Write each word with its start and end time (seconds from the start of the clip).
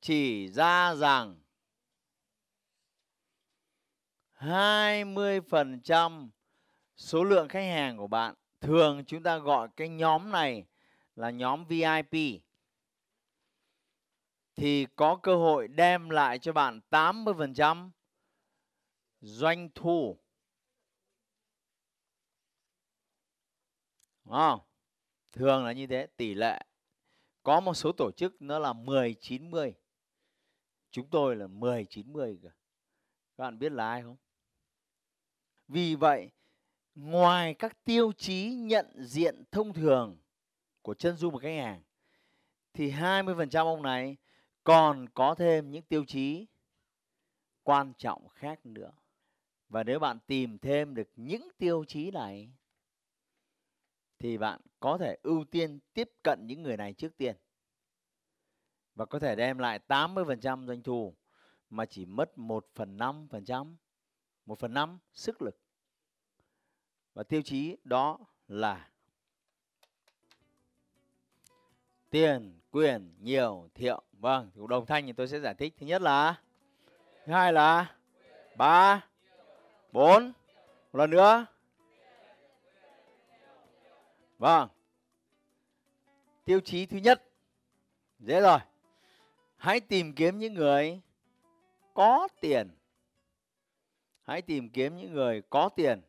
chỉ 0.00 0.48
ra 0.48 0.94
rằng 0.94 1.40
20% 4.34 6.30
số 6.96 7.24
lượng 7.24 7.48
khách 7.48 7.66
hàng 7.66 7.96
của 7.96 8.06
bạn 8.06 8.34
thường 8.60 9.04
chúng 9.06 9.22
ta 9.22 9.38
gọi 9.38 9.68
cái 9.76 9.88
nhóm 9.88 10.30
này 10.30 10.66
là 11.16 11.30
nhóm 11.30 11.64
VIP 11.64 12.42
thì 14.56 14.86
có 14.96 15.16
cơ 15.16 15.36
hội 15.36 15.68
đem 15.68 16.10
lại 16.10 16.38
cho 16.38 16.52
bạn 16.52 16.80
80% 16.90 17.90
doanh 19.20 19.68
thu. 19.74 20.18
Đúng 24.24 24.34
không? 24.34 24.60
Thường 25.32 25.64
là 25.64 25.72
như 25.72 25.86
thế, 25.86 26.06
tỷ 26.16 26.34
lệ. 26.34 26.60
Có 27.42 27.60
một 27.60 27.74
số 27.74 27.92
tổ 27.92 28.10
chức 28.10 28.42
nó 28.42 28.58
là 28.58 28.72
10 28.72 29.14
90. 29.20 29.74
Chúng 30.90 31.10
tôi 31.10 31.36
là 31.36 31.46
10 31.46 31.86
90 31.90 32.38
cả. 32.42 32.48
Các 33.36 33.44
bạn 33.44 33.58
biết 33.58 33.72
là 33.72 33.88
ai 33.88 34.02
không? 34.02 34.16
Vì 35.68 35.94
vậy, 35.94 36.30
ngoài 36.94 37.54
các 37.54 37.84
tiêu 37.84 38.12
chí 38.12 38.54
nhận 38.54 38.86
diện 39.04 39.44
thông 39.52 39.72
thường 39.72 40.18
của 40.82 40.94
chân 40.94 41.16
dung 41.16 41.32
một 41.32 41.42
khách 41.42 41.56
hàng 41.56 41.82
thì 42.72 42.90
20% 42.90 43.64
ông 43.64 43.82
này 43.82 44.16
còn 44.64 45.08
có 45.08 45.34
thêm 45.34 45.70
những 45.70 45.82
tiêu 45.82 46.04
chí 46.04 46.46
quan 47.62 47.92
trọng 47.98 48.28
khác 48.28 48.66
nữa. 48.66 48.92
Và 49.68 49.84
nếu 49.84 49.98
bạn 49.98 50.18
tìm 50.26 50.58
thêm 50.58 50.94
được 50.94 51.10
những 51.16 51.48
tiêu 51.58 51.84
chí 51.88 52.10
này 52.10 52.52
thì 54.18 54.38
bạn 54.38 54.60
có 54.80 54.98
thể 54.98 55.16
ưu 55.22 55.44
tiên 55.44 55.78
tiếp 55.94 56.10
cận 56.22 56.46
những 56.46 56.62
người 56.62 56.76
này 56.76 56.92
trước 56.92 57.16
tiên 57.16 57.36
và 58.94 59.04
có 59.04 59.18
thể 59.18 59.36
đem 59.36 59.58
lại 59.58 59.80
80% 59.88 60.66
doanh 60.66 60.82
thu 60.82 61.14
mà 61.70 61.86
chỉ 61.86 62.06
mất 62.06 62.38
1 62.38 62.66
phần 62.74 62.96
5%, 62.96 63.74
1 64.46 64.58
phần 64.58 64.74
5 64.74 64.98
sức 65.12 65.42
lực. 65.42 65.60
Và 67.14 67.22
tiêu 67.22 67.42
chí 67.42 67.76
đó 67.84 68.18
là 68.48 68.88
tiền, 72.10 72.60
quyền, 72.70 73.14
nhiều, 73.20 73.68
thiệu. 73.74 74.02
Vâng, 74.12 74.50
thì 74.54 74.60
đồng 74.68 74.86
thanh 74.86 75.06
thì 75.06 75.12
tôi 75.12 75.28
sẽ 75.28 75.40
giải 75.40 75.54
thích. 75.54 75.74
Thứ 75.78 75.86
nhất 75.86 76.02
là 76.02 76.40
thứ 77.26 77.32
hai 77.32 77.52
là 77.52 77.96
ba 78.56 79.06
bốn 79.92 80.32
một 80.92 80.98
lần 80.98 81.10
nữa 81.10 81.46
vâng 84.38 84.68
tiêu 86.44 86.60
chí 86.60 86.86
thứ 86.86 86.98
nhất 86.98 87.24
dễ 88.18 88.40
rồi 88.40 88.58
hãy 89.60 89.80
tìm 89.80 90.12
kiếm 90.14 90.38
những 90.38 90.54
người 90.54 91.00
có 91.94 92.28
tiền. 92.40 92.70
Hãy 94.22 94.42
tìm 94.42 94.70
kiếm 94.70 94.96
những 94.96 95.12
người 95.12 95.42
có 95.50 95.68
tiền. 95.68 96.02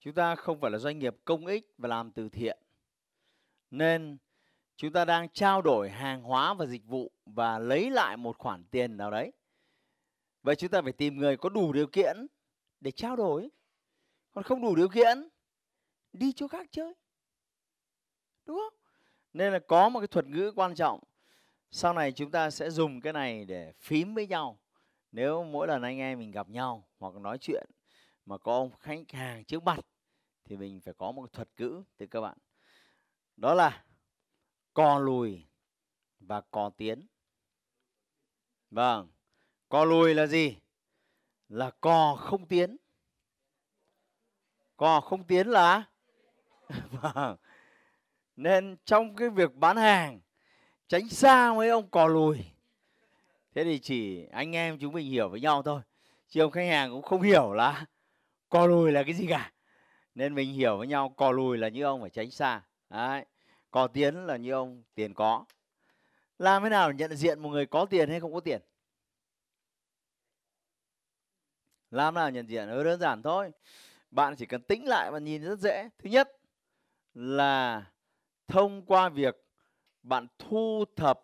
Chúng 0.00 0.14
ta 0.14 0.34
không 0.34 0.60
phải 0.60 0.70
là 0.70 0.78
doanh 0.78 0.98
nghiệp 0.98 1.16
công 1.24 1.46
ích 1.46 1.74
và 1.78 1.88
làm 1.88 2.12
từ 2.12 2.28
thiện, 2.28 2.58
nên 3.70 4.18
chúng 4.76 4.92
ta 4.92 5.04
đang 5.04 5.28
trao 5.28 5.62
đổi 5.62 5.90
hàng 5.90 6.22
hóa 6.22 6.54
và 6.54 6.66
dịch 6.66 6.86
vụ 6.86 7.12
và 7.26 7.58
lấy 7.58 7.90
lại 7.90 8.16
một 8.16 8.38
khoản 8.38 8.64
tiền 8.70 8.96
nào 8.96 9.10
đấy. 9.10 9.32
Vậy 10.42 10.56
chúng 10.56 10.70
ta 10.70 10.82
phải 10.82 10.92
tìm 10.92 11.16
người 11.16 11.36
có 11.36 11.48
đủ 11.48 11.72
điều 11.72 11.86
kiện 11.86 12.26
để 12.80 12.90
trao 12.90 13.16
đổi 13.16 13.50
còn 14.32 14.44
không 14.44 14.62
đủ 14.62 14.76
điều 14.76 14.88
kiện, 14.88 15.28
đi 16.12 16.32
chỗ 16.32 16.48
khác 16.48 16.66
chơi. 16.70 16.94
Đúng 18.46 18.56
không? 18.56 18.80
Nên 19.32 19.52
là 19.52 19.58
có 19.58 19.88
một 19.88 20.00
cái 20.00 20.06
thuật 20.06 20.26
ngữ 20.26 20.52
quan 20.56 20.74
trọng. 20.74 21.00
Sau 21.70 21.92
này 21.92 22.12
chúng 22.12 22.30
ta 22.30 22.50
sẽ 22.50 22.70
dùng 22.70 23.00
cái 23.00 23.12
này 23.12 23.44
để 23.44 23.72
phím 23.80 24.14
với 24.14 24.26
nhau. 24.26 24.58
Nếu 25.12 25.44
mỗi 25.44 25.66
lần 25.66 25.82
anh 25.82 25.98
em 25.98 26.18
mình 26.18 26.30
gặp 26.30 26.48
nhau 26.48 26.88
hoặc 26.98 27.14
nói 27.14 27.38
chuyện 27.38 27.66
mà 28.26 28.38
có 28.38 28.54
ông 28.54 28.70
khách 28.78 29.12
hàng 29.12 29.44
trước 29.44 29.62
mặt, 29.62 29.80
thì 30.44 30.56
mình 30.56 30.80
phải 30.80 30.94
có 30.94 31.12
một 31.12 31.32
thuật 31.32 31.48
ngữ 31.58 31.82
từ 31.96 32.06
các 32.06 32.20
bạn 32.20 32.38
đó 33.36 33.54
là 33.54 33.84
co 34.74 34.98
lùi 34.98 35.46
và 36.20 36.40
co 36.40 36.70
tiến. 36.70 37.06
Vâng 38.70 39.08
co 39.68 39.84
lùi 39.84 40.14
là 40.14 40.26
gì? 40.26 40.56
Là 41.48 41.70
co 41.80 42.16
không 42.20 42.46
tiến 42.46 42.76
còn 44.82 45.02
không 45.02 45.24
tiến 45.24 45.46
là? 45.46 45.84
Vâng. 46.90 47.36
Nên 48.36 48.76
trong 48.84 49.16
cái 49.16 49.28
việc 49.28 49.54
bán 49.54 49.76
hàng, 49.76 50.20
tránh 50.88 51.08
xa 51.08 51.52
mấy 51.52 51.68
ông 51.68 51.90
cò 51.90 52.06
lùi. 52.06 52.38
Thế 53.54 53.64
thì 53.64 53.78
chỉ 53.78 54.26
anh 54.32 54.56
em 54.56 54.78
chúng 54.78 54.92
mình 54.92 55.06
hiểu 55.06 55.28
với 55.28 55.40
nhau 55.40 55.62
thôi, 55.62 55.80
chứ 56.28 56.40
ông 56.40 56.50
khách 56.50 56.68
hàng 56.68 56.90
cũng 56.90 57.02
không 57.02 57.22
hiểu 57.22 57.52
là 57.52 57.86
cò 58.48 58.66
lùi 58.66 58.92
là 58.92 59.02
cái 59.02 59.14
gì 59.14 59.26
cả. 59.26 59.52
Nên 60.14 60.34
mình 60.34 60.52
hiểu 60.52 60.78
với 60.78 60.86
nhau, 60.86 61.08
cò 61.08 61.30
lùi 61.30 61.58
là 61.58 61.68
như 61.68 61.82
ông 61.82 62.00
phải 62.00 62.10
tránh 62.10 62.30
xa. 62.30 62.62
Đấy. 62.88 63.26
cò 63.70 63.86
tiến 63.86 64.26
là 64.26 64.36
như 64.36 64.52
ông 64.52 64.82
tiền 64.94 65.14
có. 65.14 65.44
Làm 66.38 66.62
thế 66.62 66.68
nào 66.68 66.92
để 66.92 66.98
nhận 66.98 67.16
diện 67.16 67.40
một 67.40 67.48
người 67.48 67.66
có 67.66 67.84
tiền 67.84 68.10
hay 68.10 68.20
không 68.20 68.34
có 68.34 68.40
tiền? 68.40 68.60
Làm 71.90 72.14
nào 72.14 72.30
nhận 72.30 72.46
diện? 72.46 72.68
Nó 72.68 72.84
đơn 72.84 73.00
giản 73.00 73.22
thôi 73.22 73.52
bạn 74.12 74.36
chỉ 74.36 74.46
cần 74.46 74.62
tính 74.62 74.88
lại 74.88 75.10
và 75.10 75.18
nhìn 75.18 75.42
rất 75.42 75.58
dễ. 75.58 75.88
Thứ 75.98 76.10
nhất 76.10 76.38
là 77.14 77.84
thông 78.48 78.86
qua 78.86 79.08
việc 79.08 79.44
bạn 80.02 80.26
thu 80.38 80.84
thập 80.96 81.20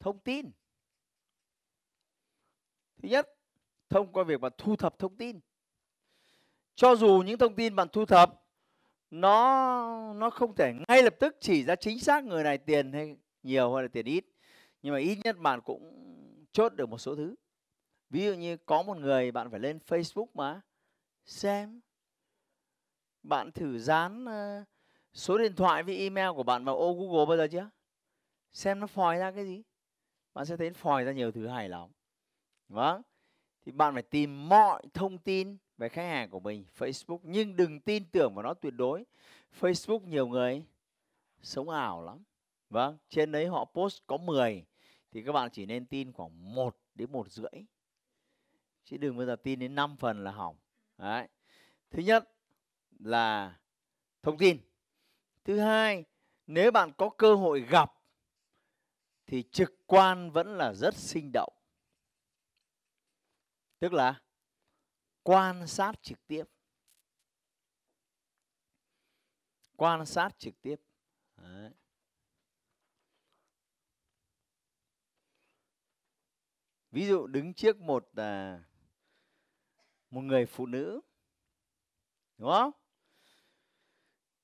thông 0.00 0.18
tin. 0.18 0.50
Thứ 3.02 3.08
nhất, 3.08 3.28
thông 3.88 4.12
qua 4.12 4.24
việc 4.24 4.40
bạn 4.40 4.52
thu 4.58 4.76
thập 4.76 4.98
thông 4.98 5.16
tin. 5.16 5.40
Cho 6.74 6.96
dù 6.96 7.22
những 7.26 7.38
thông 7.38 7.54
tin 7.54 7.76
bạn 7.76 7.88
thu 7.92 8.04
thập, 8.06 8.44
nó 9.10 10.14
nó 10.14 10.30
không 10.30 10.54
thể 10.54 10.72
ngay 10.88 11.02
lập 11.02 11.14
tức 11.20 11.36
chỉ 11.40 11.64
ra 11.64 11.76
chính 11.76 12.00
xác 12.00 12.24
người 12.24 12.44
này 12.44 12.58
tiền 12.58 12.92
hay 12.92 13.16
nhiều 13.42 13.74
hay 13.74 13.82
là 13.82 13.88
tiền 13.92 14.06
ít, 14.06 14.24
nhưng 14.82 14.92
mà 14.92 14.98
ít 14.98 15.18
nhất 15.24 15.38
bạn 15.38 15.60
cũng 15.60 15.94
chốt 16.52 16.74
được 16.74 16.88
một 16.88 16.98
số 16.98 17.16
thứ. 17.16 17.34
Ví 18.10 18.24
dụ 18.24 18.32
như 18.32 18.56
có 18.56 18.82
một 18.82 18.96
người 18.96 19.32
bạn 19.32 19.50
phải 19.50 19.60
lên 19.60 19.78
facebook 19.86 20.26
mà 20.34 20.60
xem. 21.28 21.80
Bạn 23.22 23.52
thử 23.52 23.78
dán 23.78 24.24
uh, 24.24 24.66
số 25.12 25.38
điện 25.38 25.54
thoại 25.56 25.82
với 25.82 25.98
email 25.98 26.28
của 26.36 26.42
bạn 26.42 26.64
vào 26.64 26.76
ô 26.76 26.94
google 26.94 27.26
bao 27.26 27.36
giờ 27.36 27.48
chưa? 27.52 27.70
Xem 28.52 28.80
nó 28.80 28.86
phòi 28.86 29.18
ra 29.18 29.30
cái 29.30 29.44
gì? 29.44 29.62
Bạn 30.34 30.46
sẽ 30.46 30.56
thấy 30.56 30.70
phòi 30.70 31.04
ra 31.04 31.12
nhiều 31.12 31.32
thứ 31.32 31.46
hay 31.46 31.68
lắm. 31.68 31.90
Vâng. 32.68 33.02
Thì 33.66 33.72
bạn 33.72 33.94
phải 33.94 34.02
tìm 34.02 34.48
mọi 34.48 34.82
thông 34.94 35.18
tin 35.18 35.56
về 35.76 35.88
khách 35.88 36.02
hàng 36.02 36.30
của 36.30 36.40
mình. 36.40 36.64
Facebook 36.78 37.18
nhưng 37.22 37.56
đừng 37.56 37.80
tin 37.80 38.04
tưởng 38.10 38.34
vào 38.34 38.42
nó 38.42 38.54
tuyệt 38.54 38.74
đối. 38.76 39.04
Facebook 39.60 40.06
nhiều 40.06 40.26
người 40.26 40.64
sống 41.42 41.68
ảo 41.68 42.02
lắm. 42.02 42.22
Vâng 42.70 42.98
trên 43.08 43.32
đấy 43.32 43.46
họ 43.46 43.64
post 43.64 44.02
có 44.06 44.16
10 44.16 44.64
thì 45.10 45.22
các 45.22 45.32
bạn 45.32 45.50
chỉ 45.52 45.66
nên 45.66 45.86
tin 45.86 46.12
khoảng 46.12 46.54
1 46.54 46.76
đến 46.94 47.12
một 47.12 47.32
rưỡi. 47.32 47.64
Chứ 48.84 48.96
đừng 48.96 49.16
bao 49.16 49.26
giờ 49.26 49.36
tin 49.36 49.58
đến 49.58 49.74
5 49.74 49.96
phần 49.96 50.24
là 50.24 50.30
hỏng 50.30 50.56
đấy. 50.98 51.28
Thứ 51.90 52.02
nhất 52.02 52.28
là 52.98 53.58
thông 54.22 54.38
tin. 54.38 54.60
Thứ 55.44 55.60
hai 55.60 56.04
nếu 56.46 56.70
bạn 56.70 56.92
có 56.98 57.10
cơ 57.18 57.34
hội 57.34 57.60
gặp 57.60 57.92
thì 59.26 59.42
trực 59.52 59.72
quan 59.86 60.30
vẫn 60.30 60.56
là 60.56 60.72
rất 60.74 60.94
sinh 60.94 61.30
động. 61.32 61.52
Tức 63.78 63.92
là 63.92 64.22
quan 65.22 65.66
sát 65.66 66.02
trực 66.02 66.26
tiếp. 66.26 66.44
Quan 69.76 70.06
sát 70.06 70.38
trực 70.38 70.54
tiếp. 70.62 70.76
Đấy. 71.36 71.70
ví 76.90 77.06
dụ 77.06 77.26
đứng 77.26 77.54
trước 77.54 77.80
một 77.80 78.08
à, 78.14 78.62
một 80.10 80.20
người 80.20 80.46
phụ 80.46 80.66
nữ, 80.66 81.00
đúng 82.38 82.50
không? 82.50 82.70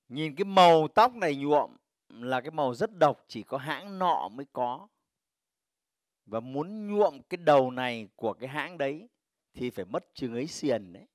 Nhìn 0.09 0.35
cái 0.35 0.45
màu 0.45 0.87
tóc 0.87 1.15
này 1.15 1.35
nhuộm 1.35 1.75
là 2.09 2.41
cái 2.41 2.51
màu 2.51 2.75
rất 2.75 2.97
độc, 2.97 3.25
chỉ 3.27 3.43
có 3.43 3.57
hãng 3.57 3.99
nọ 3.99 4.29
mới 4.31 4.45
có. 4.53 4.87
Và 6.25 6.39
muốn 6.39 6.87
nhuộm 6.87 7.21
cái 7.21 7.37
đầu 7.37 7.71
này 7.71 8.07
của 8.15 8.33
cái 8.33 8.49
hãng 8.49 8.77
đấy 8.77 9.07
thì 9.53 9.69
phải 9.69 9.85
mất 9.85 10.05
chừng 10.13 10.33
ấy 10.33 10.47
xiền 10.47 10.93
đấy. 10.93 11.07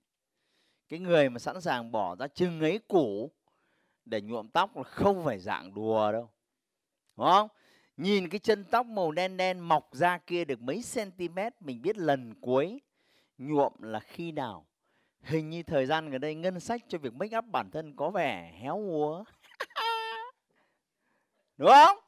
Cái 0.88 0.98
người 0.98 1.30
mà 1.30 1.38
sẵn 1.38 1.60
sàng 1.60 1.92
bỏ 1.92 2.16
ra 2.16 2.26
chừng 2.28 2.60
ấy 2.60 2.78
củ 2.88 3.30
để 4.04 4.20
nhuộm 4.20 4.48
tóc 4.48 4.76
là 4.76 4.82
không 4.82 5.24
phải 5.24 5.38
dạng 5.38 5.74
đùa 5.74 6.12
đâu, 6.12 6.30
đúng 7.16 7.26
không? 7.26 7.48
Nhìn 7.96 8.28
cái 8.28 8.38
chân 8.38 8.64
tóc 8.64 8.86
màu 8.86 9.12
đen 9.12 9.36
đen 9.36 9.58
mọc 9.58 9.88
ra 9.92 10.18
kia 10.18 10.44
được 10.44 10.60
mấy 10.60 10.82
cm 10.94 11.38
mình 11.60 11.82
biết 11.82 11.96
lần 11.96 12.40
cuối 12.40 12.80
nhuộm 13.40 13.72
là 13.80 14.00
khi 14.00 14.32
nào? 14.32 14.66
Hình 15.22 15.50
như 15.50 15.62
thời 15.62 15.86
gian 15.86 16.10
gần 16.10 16.20
đây 16.20 16.34
ngân 16.34 16.60
sách 16.60 16.80
cho 16.88 16.98
việc 16.98 17.14
make 17.14 17.38
up 17.38 17.44
bản 17.44 17.70
thân 17.70 17.96
có 17.96 18.10
vẻ 18.10 18.52
héo 18.60 18.76
úa. 18.76 19.24
Đúng 21.56 21.68
không? 21.68 21.98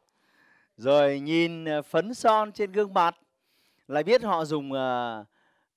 Rồi 0.76 1.20
nhìn 1.20 1.64
ờ, 1.64 1.82
phấn 1.82 2.14
son 2.14 2.52
trên 2.52 2.72
gương 2.72 2.94
mặt 2.94 3.16
lại 3.88 4.02
biết 4.02 4.22
họ 4.22 4.44
dùng 4.44 4.72
uh, 4.72 5.26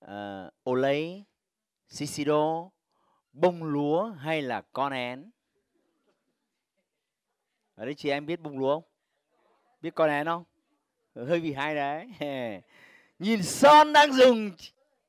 uh, 0.06 0.70
Olay, 0.70 1.24
sisido 1.88 2.70
bông 3.34 3.64
lúa 3.64 4.12
hay 4.12 4.42
là 4.42 4.62
con 4.62 4.94
én. 4.94 5.32
Ở 7.76 7.86
đây 7.86 7.94
chị 7.94 8.10
em 8.10 8.26
biết 8.26 8.40
bông 8.42 8.60
lúa 8.60 8.76
không? 8.76 8.84
Biết 9.82 9.96
con 9.96 10.10
én 10.10 10.26
không? 10.26 10.44
Hơi 11.16 11.40
bị 11.40 11.54
hay 11.54 11.76
đấy. 11.76 12.08
Nhìn 13.20 13.44
son 13.44 13.94
đang 13.94 14.14
dùng 14.14 14.52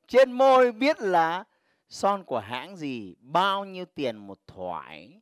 trên 0.07 0.31
môi 0.31 0.71
biết 0.71 0.99
là 0.99 1.43
son 1.89 2.23
của 2.23 2.39
hãng 2.39 2.75
gì, 2.75 3.15
bao 3.19 3.65
nhiêu 3.65 3.85
tiền 3.85 4.17
một 4.17 4.39
thoải. 4.47 5.21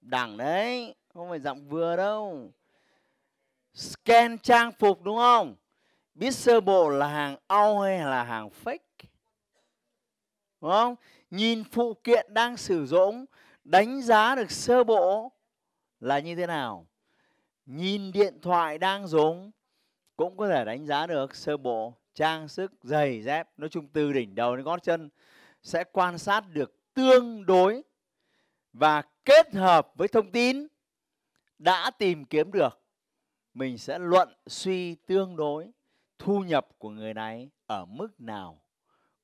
Đẳng 0.00 0.36
đấy, 0.36 0.94
không 1.14 1.28
phải 1.28 1.40
giọng 1.40 1.68
vừa 1.68 1.96
đâu. 1.96 2.52
Scan 3.74 4.38
trang 4.38 4.72
phục 4.72 5.02
đúng 5.02 5.16
không? 5.16 5.56
Biết 6.14 6.30
sơ 6.30 6.60
bộ 6.60 6.88
là 6.88 7.06
hàng 7.06 7.36
au 7.46 7.80
hay 7.80 7.98
là 7.98 8.22
hàng 8.24 8.50
fake? 8.64 8.78
Đúng 10.60 10.70
không? 10.70 10.94
Nhìn 11.30 11.64
phụ 11.64 11.94
kiện 11.94 12.34
đang 12.34 12.56
sử 12.56 12.86
dụng, 12.86 13.24
đánh 13.64 14.02
giá 14.02 14.34
được 14.34 14.50
sơ 14.50 14.84
bộ 14.84 15.32
là 16.00 16.18
như 16.18 16.34
thế 16.34 16.46
nào? 16.46 16.86
Nhìn 17.66 18.12
điện 18.12 18.40
thoại 18.42 18.78
đang 18.78 19.06
dùng, 19.06 19.50
cũng 20.16 20.36
có 20.36 20.48
thể 20.48 20.64
đánh 20.64 20.86
giá 20.86 21.06
được 21.06 21.34
sơ 21.34 21.56
bộ 21.56 21.94
trang 22.16 22.48
sức, 22.48 22.72
giày 22.82 23.22
dép, 23.22 23.48
nói 23.56 23.68
chung 23.68 23.88
từ 23.88 24.12
đỉnh 24.12 24.34
đầu 24.34 24.56
đến 24.56 24.64
gót 24.64 24.82
chân, 24.82 25.10
sẽ 25.62 25.84
quan 25.92 26.18
sát 26.18 26.44
được 26.48 26.94
tương 26.94 27.46
đối 27.46 27.82
và 28.72 29.02
kết 29.24 29.54
hợp 29.54 29.92
với 29.94 30.08
thông 30.08 30.30
tin 30.30 30.66
đã 31.58 31.90
tìm 31.90 32.24
kiếm 32.24 32.52
được. 32.52 32.82
Mình 33.54 33.78
sẽ 33.78 33.98
luận 33.98 34.34
suy 34.46 34.94
tương 34.94 35.36
đối 35.36 35.70
thu 36.18 36.40
nhập 36.40 36.68
của 36.78 36.90
người 36.90 37.14
này 37.14 37.50
ở 37.66 37.84
mức 37.84 38.20
nào 38.20 38.62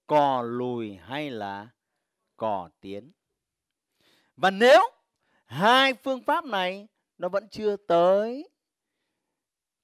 cò 0.07 0.43
lùi 0.43 0.95
hay 0.95 1.31
là 1.31 1.69
cò 2.37 2.69
tiến. 2.81 3.13
Và 4.37 4.51
nếu 4.51 4.81
hai 5.45 5.95
phương 5.95 6.23
pháp 6.23 6.45
này 6.45 6.89
nó 7.19 7.29
vẫn 7.29 7.49
chưa 7.49 7.77
tới, 7.77 8.49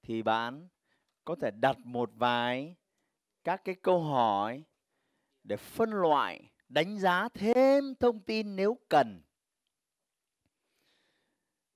thì 0.03 0.21
bạn 0.21 0.67
có 1.25 1.35
thể 1.41 1.51
đặt 1.51 1.77
một 1.83 2.11
vài 2.15 2.75
các 3.49 3.65
cái 3.65 3.75
câu 3.75 4.03
hỏi 4.03 4.63
để 5.43 5.57
phân 5.57 5.89
loại, 5.89 6.51
đánh 6.67 6.99
giá 6.99 7.29
thêm 7.33 7.95
thông 7.99 8.19
tin 8.19 8.55
nếu 8.55 8.77
cần. 8.89 9.21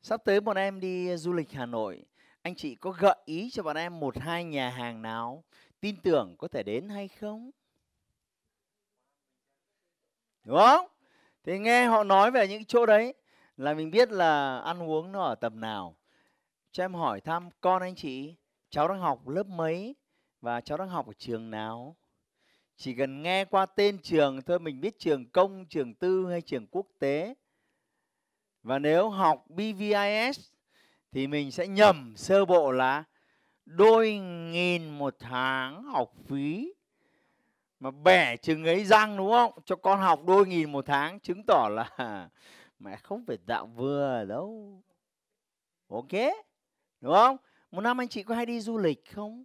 Sắp 0.02 0.22
tới 0.26 0.42
bọn 0.42 0.58
em 0.58 0.80
đi 0.80 1.18
du 1.18 1.34
lịch 1.34 1.52
hà 1.52 1.66
nội, 1.66 2.06
anh 2.42 2.56
chị 2.56 2.76
có 2.76 2.92
gợi 2.92 3.16
ý 3.26 3.50
cho 3.50 3.64
bọn 3.64 3.76
em 3.76 4.00
một 4.00 4.18
hai 4.18 4.44
nhà 4.44 4.70
hàng 4.70 5.02
nào 5.02 5.44
tin 5.80 5.96
tưởng 6.04 6.36
có 6.38 6.48
thể 6.48 6.64
đến 6.64 6.90
hay 6.90 7.08
không? 7.08 7.52
Đúng 10.44 10.58
không? 10.58 10.88
Thì 11.44 11.60
nghe 11.60 11.86
họ 11.86 12.04
nói 12.04 12.32
về 12.32 12.48
những 12.48 12.66
chỗ 12.66 12.86
đấy 12.86 13.14
là 13.58 13.74
mình 13.74 13.92
biết 13.92 14.12
là 14.12 14.60
ăn 14.60 14.84
uống 14.84 15.12
nó 15.12 15.24
ở 15.24 15.36
tầm 15.36 15.60
nào. 15.60 15.98
Cho 16.72 16.84
em 16.84 16.94
hỏi 16.94 17.22
thăm 17.22 17.50
con 17.62 17.82
anh 17.82 17.96
chị, 17.96 18.36
cháu 18.70 18.88
đang 18.88 19.00
học 19.00 19.28
lớp 19.28 19.48
mấy? 19.48 19.96
Và 20.44 20.62
cháu 20.62 20.78
đang 20.78 20.90
học 20.90 21.08
ở 21.08 21.14
trường 21.18 21.52
nào? 21.52 21.96
Chỉ 22.76 22.94
cần 22.96 23.22
nghe 23.22 23.46
qua 23.46 23.66
tên 23.66 23.98
trường 24.02 24.42
thôi, 24.42 24.60
mình 24.60 24.82
biết 24.82 25.00
trường 25.00 25.30
công, 25.30 25.66
trường 25.66 25.94
tư 25.94 26.28
hay 26.30 26.42
trường 26.42 26.68
quốc 26.68 26.88
tế. 27.00 27.36
Và 28.64 28.80
nếu 28.80 29.10
học 29.10 29.46
BVIS 29.50 30.40
thì 31.12 31.28
mình 31.28 31.52
sẽ 31.52 31.68
nhầm 31.68 32.14
sơ 32.18 32.46
bộ 32.46 32.72
là 32.72 33.04
đôi 33.66 34.18
nghìn 34.52 34.90
một 34.90 35.16
tháng 35.20 35.84
học 35.84 36.12
phí. 36.26 36.74
Mà 37.80 37.92
bẻ 37.92 38.38
chừng 38.38 38.66
ấy 38.66 38.86
răng, 38.86 39.18
đúng 39.18 39.32
không? 39.32 39.52
Cho 39.66 39.76
con 39.76 40.00
học 40.00 40.22
đôi 40.28 40.48
nghìn 40.48 40.72
một 40.72 40.86
tháng, 40.86 41.20
chứng 41.20 41.44
tỏ 41.48 41.70
là 41.72 42.30
mẹ 42.80 42.96
không 42.96 43.26
phải 43.26 43.38
dạo 43.48 43.66
vừa 43.66 44.26
đâu. 44.26 44.82
Ok? 45.88 46.14
Đúng 47.02 47.14
không? 47.14 47.38
Một 47.72 47.82
năm 47.82 48.02
anh 48.02 48.08
chị 48.08 48.24
có 48.24 48.36
hay 48.36 48.46
đi 48.46 48.60
du 48.60 48.78
lịch 48.78 49.14
không? 49.14 49.44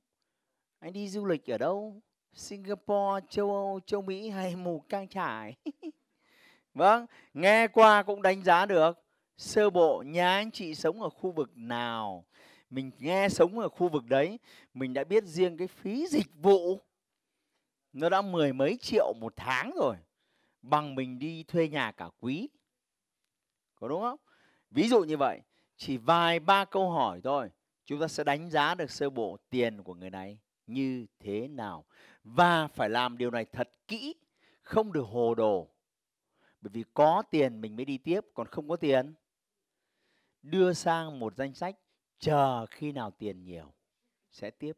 Anh 0.79 0.93
đi 0.93 1.09
du 1.09 1.25
lịch 1.25 1.51
ở 1.51 1.59
đâu? 1.59 2.01
Singapore, 2.33 3.27
châu 3.29 3.55
âu, 3.55 3.81
châu 3.87 4.03
mỹ 4.03 4.29
hay 4.29 4.57
mù 4.65 4.81
cang 4.89 5.09
trải 5.09 5.57
vâng 6.75 7.07
nghe 7.35 7.69
qua 7.69 8.03
cũng 8.03 8.23
đánh 8.23 8.43
giá 8.45 8.67
được 8.67 9.05
sơ 9.37 9.71
bộ 9.71 10.03
nhà 10.07 10.37
anh 10.37 10.51
chị 10.51 10.75
sống 10.75 11.03
ở 11.03 11.11
khu 11.11 11.31
vực 11.31 11.51
nào. 11.55 12.25
Mình 12.71 12.91
nghe 12.99 13.29
sống 13.29 13.59
ở 13.59 13.69
khu 13.69 13.89
vực 13.89 14.05
đấy, 14.05 14.39
mình 14.75 14.95
đã 14.95 15.05
biết 15.05 15.25
riêng 15.25 15.57
cái 15.57 15.69
phí 15.69 16.07
dịch 16.07 16.27
vụ. 16.35 16.81
Nó 17.93 18.09
đã 18.09 18.23
mười 18.23 18.53
mấy 18.53 18.79
triệu 18.81 19.13
một 19.21 19.33
tháng 19.37 19.73
rồi, 19.77 19.97
bằng 20.63 20.95
mình 20.95 21.19
đi 21.19 21.43
thuê 21.43 21.69
nhà 21.69 21.93
cả 21.93 22.09
quý. 22.21 22.49
Có 23.75 23.89
đúng 23.89 24.01
không? 24.01 24.19
Ví 24.71 24.89
dụ 24.89 25.05
như 25.05 25.17
vậy, 25.17 25.41
chỉ 25.77 25.97
vài 25.97 26.41
ba 26.41 26.65
câu 26.65 26.91
hỏi 26.91 27.21
thôi, 27.25 27.51
chúng 27.85 28.01
ta 28.01 28.09
sẽ 28.09 28.25
đánh 28.25 28.51
giá 28.51 28.75
được 28.75 28.91
sơ 28.91 29.11
bộ 29.11 29.37
tiền 29.51 29.83
của 29.83 29.95
người 29.95 30.11
này 30.11 30.39
như 30.69 31.07
thế 31.21 31.49
nào. 31.49 31.85
Và 32.25 32.69
phải 32.69 32.91
làm 32.91 33.19
điều 33.19 33.31
này 33.31 33.45
thật 33.45 33.71
kỹ, 33.89 34.15
không 34.63 34.93
được 34.93 35.07
hồ 35.11 35.35
đồ. 35.35 35.69
Bởi 36.61 36.71
vì 36.71 36.85
có 36.95 37.23
tiền 37.31 37.61
mình 37.61 37.77
mới 37.77 37.85
đi 37.85 37.99
tiếp, 37.99 38.21
còn 38.35 38.47
không 38.47 38.69
có 38.69 38.77
tiền, 38.77 39.15
đưa 40.43 40.73
sang 40.73 41.19
một 41.19 41.35
danh 41.37 41.55
sách, 41.55 41.77
chờ 42.19 42.67
khi 42.67 42.93
nào 42.93 43.11
tiền 43.11 43.45
nhiều, 43.45 43.73
sẽ 44.31 44.51
tiếp. 44.51 44.73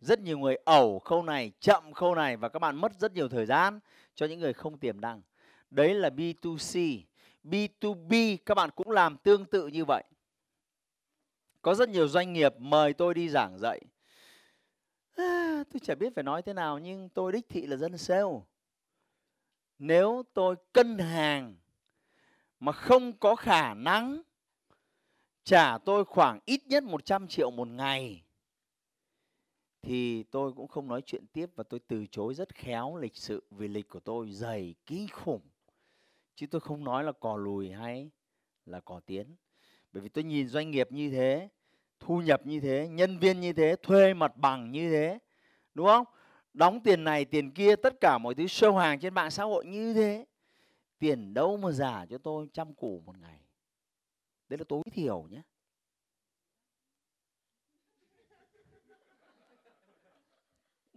Rất 0.00 0.20
nhiều 0.20 0.38
người 0.38 0.56
ẩu 0.64 0.98
khâu 0.98 1.22
này, 1.22 1.52
chậm 1.60 1.92
khâu 1.92 2.14
này, 2.14 2.36
và 2.36 2.48
các 2.48 2.58
bạn 2.58 2.76
mất 2.76 2.92
rất 2.98 3.12
nhiều 3.12 3.28
thời 3.28 3.46
gian 3.46 3.80
cho 4.14 4.26
những 4.26 4.40
người 4.40 4.52
không 4.52 4.78
tiềm 4.78 5.00
năng. 5.00 5.22
Đấy 5.70 5.94
là 5.94 6.08
B2C 6.08 7.00
B2B 7.44 8.36
các 8.46 8.54
bạn 8.54 8.70
cũng 8.76 8.90
làm 8.90 9.16
tương 9.16 9.44
tự 9.44 9.66
như 9.66 9.84
vậy 9.84 10.04
có 11.68 11.74
rất 11.74 11.88
nhiều 11.88 12.08
doanh 12.08 12.32
nghiệp 12.32 12.54
mời 12.58 12.92
tôi 12.92 13.14
đi 13.14 13.28
giảng 13.28 13.58
dạy. 13.58 13.80
À, 15.16 15.64
tôi 15.72 15.80
chả 15.80 15.94
biết 15.94 16.14
phải 16.14 16.24
nói 16.24 16.42
thế 16.42 16.52
nào 16.52 16.78
nhưng 16.78 17.08
tôi 17.08 17.32
đích 17.32 17.48
thị 17.48 17.66
là 17.66 17.76
dân 17.76 17.98
sale. 17.98 18.40
Nếu 19.78 20.22
tôi 20.34 20.56
cân 20.72 20.98
hàng 20.98 21.56
mà 22.60 22.72
không 22.72 23.12
có 23.12 23.36
khả 23.36 23.74
năng 23.74 24.22
trả 25.44 25.78
tôi 25.78 26.04
khoảng 26.04 26.40
ít 26.44 26.66
nhất 26.66 26.82
100 26.82 27.28
triệu 27.28 27.50
một 27.50 27.68
ngày 27.68 28.22
thì 29.82 30.22
tôi 30.22 30.52
cũng 30.52 30.68
không 30.68 30.88
nói 30.88 31.02
chuyện 31.06 31.26
tiếp 31.32 31.50
và 31.54 31.64
tôi 31.64 31.80
từ 31.80 32.06
chối 32.10 32.34
rất 32.34 32.54
khéo 32.54 32.96
lịch 32.96 33.16
sự 33.16 33.42
vì 33.50 33.68
lịch 33.68 33.88
của 33.88 34.00
tôi 34.00 34.32
dày 34.32 34.74
kinh 34.86 35.08
khủng. 35.12 35.42
Chứ 36.34 36.46
tôi 36.46 36.60
không 36.60 36.84
nói 36.84 37.04
là 37.04 37.12
cò 37.12 37.36
lùi 37.36 37.70
hay 37.70 38.10
là 38.66 38.80
cò 38.80 39.00
tiến. 39.06 39.36
Bởi 39.92 40.02
vì 40.02 40.08
tôi 40.08 40.24
nhìn 40.24 40.48
doanh 40.48 40.70
nghiệp 40.70 40.92
như 40.92 41.10
thế 41.10 41.48
thu 42.00 42.20
nhập 42.20 42.40
như 42.44 42.60
thế, 42.60 42.88
nhân 42.88 43.18
viên 43.18 43.40
như 43.40 43.52
thế, 43.52 43.76
thuê 43.82 44.14
mặt 44.14 44.36
bằng 44.36 44.70
như 44.70 44.90
thế, 44.90 45.18
đúng 45.74 45.86
không? 45.86 46.06
Đóng 46.54 46.80
tiền 46.80 47.04
này, 47.04 47.24
tiền 47.24 47.50
kia, 47.50 47.76
tất 47.76 47.94
cả 48.00 48.18
mọi 48.18 48.34
thứ 48.34 48.44
show 48.44 48.76
hàng 48.76 49.00
trên 49.00 49.14
mạng 49.14 49.30
xã 49.30 49.44
hội 49.44 49.66
như 49.66 49.94
thế. 49.94 50.26
Tiền 50.98 51.34
đâu 51.34 51.56
mà 51.56 51.70
giả 51.70 52.06
cho 52.10 52.18
tôi 52.18 52.48
trăm 52.52 52.74
củ 52.74 53.02
một 53.06 53.18
ngày? 53.18 53.40
Đấy 54.48 54.58
là 54.58 54.64
tối 54.68 54.82
thiểu 54.92 55.26
nhé. 55.30 55.42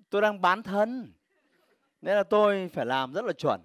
Tôi 0.09 0.21
đang 0.21 0.41
bán 0.41 0.63
thân, 0.63 1.13
nên 2.01 2.15
là 2.15 2.23
tôi 2.23 2.69
phải 2.73 2.85
làm 2.85 3.13
rất 3.13 3.25
là 3.25 3.33
chuẩn. 3.33 3.61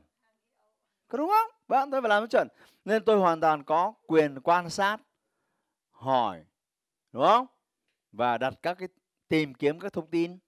Có 1.09 1.19
đúng 1.19 1.29
không? 1.29 1.61
Vâng 1.69 1.91
tôi 1.91 2.03
phải 2.03 2.09
làm 2.09 2.23
rất 2.23 2.31
chuẩn. 2.31 2.49
Nên 2.85 3.05
tôi 3.05 3.19
hoàn 3.19 3.41
toàn 3.41 3.65
có 3.65 3.93
quyền 4.07 4.41
quan 4.41 4.71
sát, 4.71 5.01
hỏi 5.91 6.45
đúng 7.17 7.25
không 7.25 7.47
và 8.13 8.39
đặt 8.39 8.55
các 8.63 8.79
cái 8.79 8.89
tìm 9.29 9.55
kiếm 9.55 9.81
các 9.81 9.93
thông 9.93 10.11
tin 10.11 10.39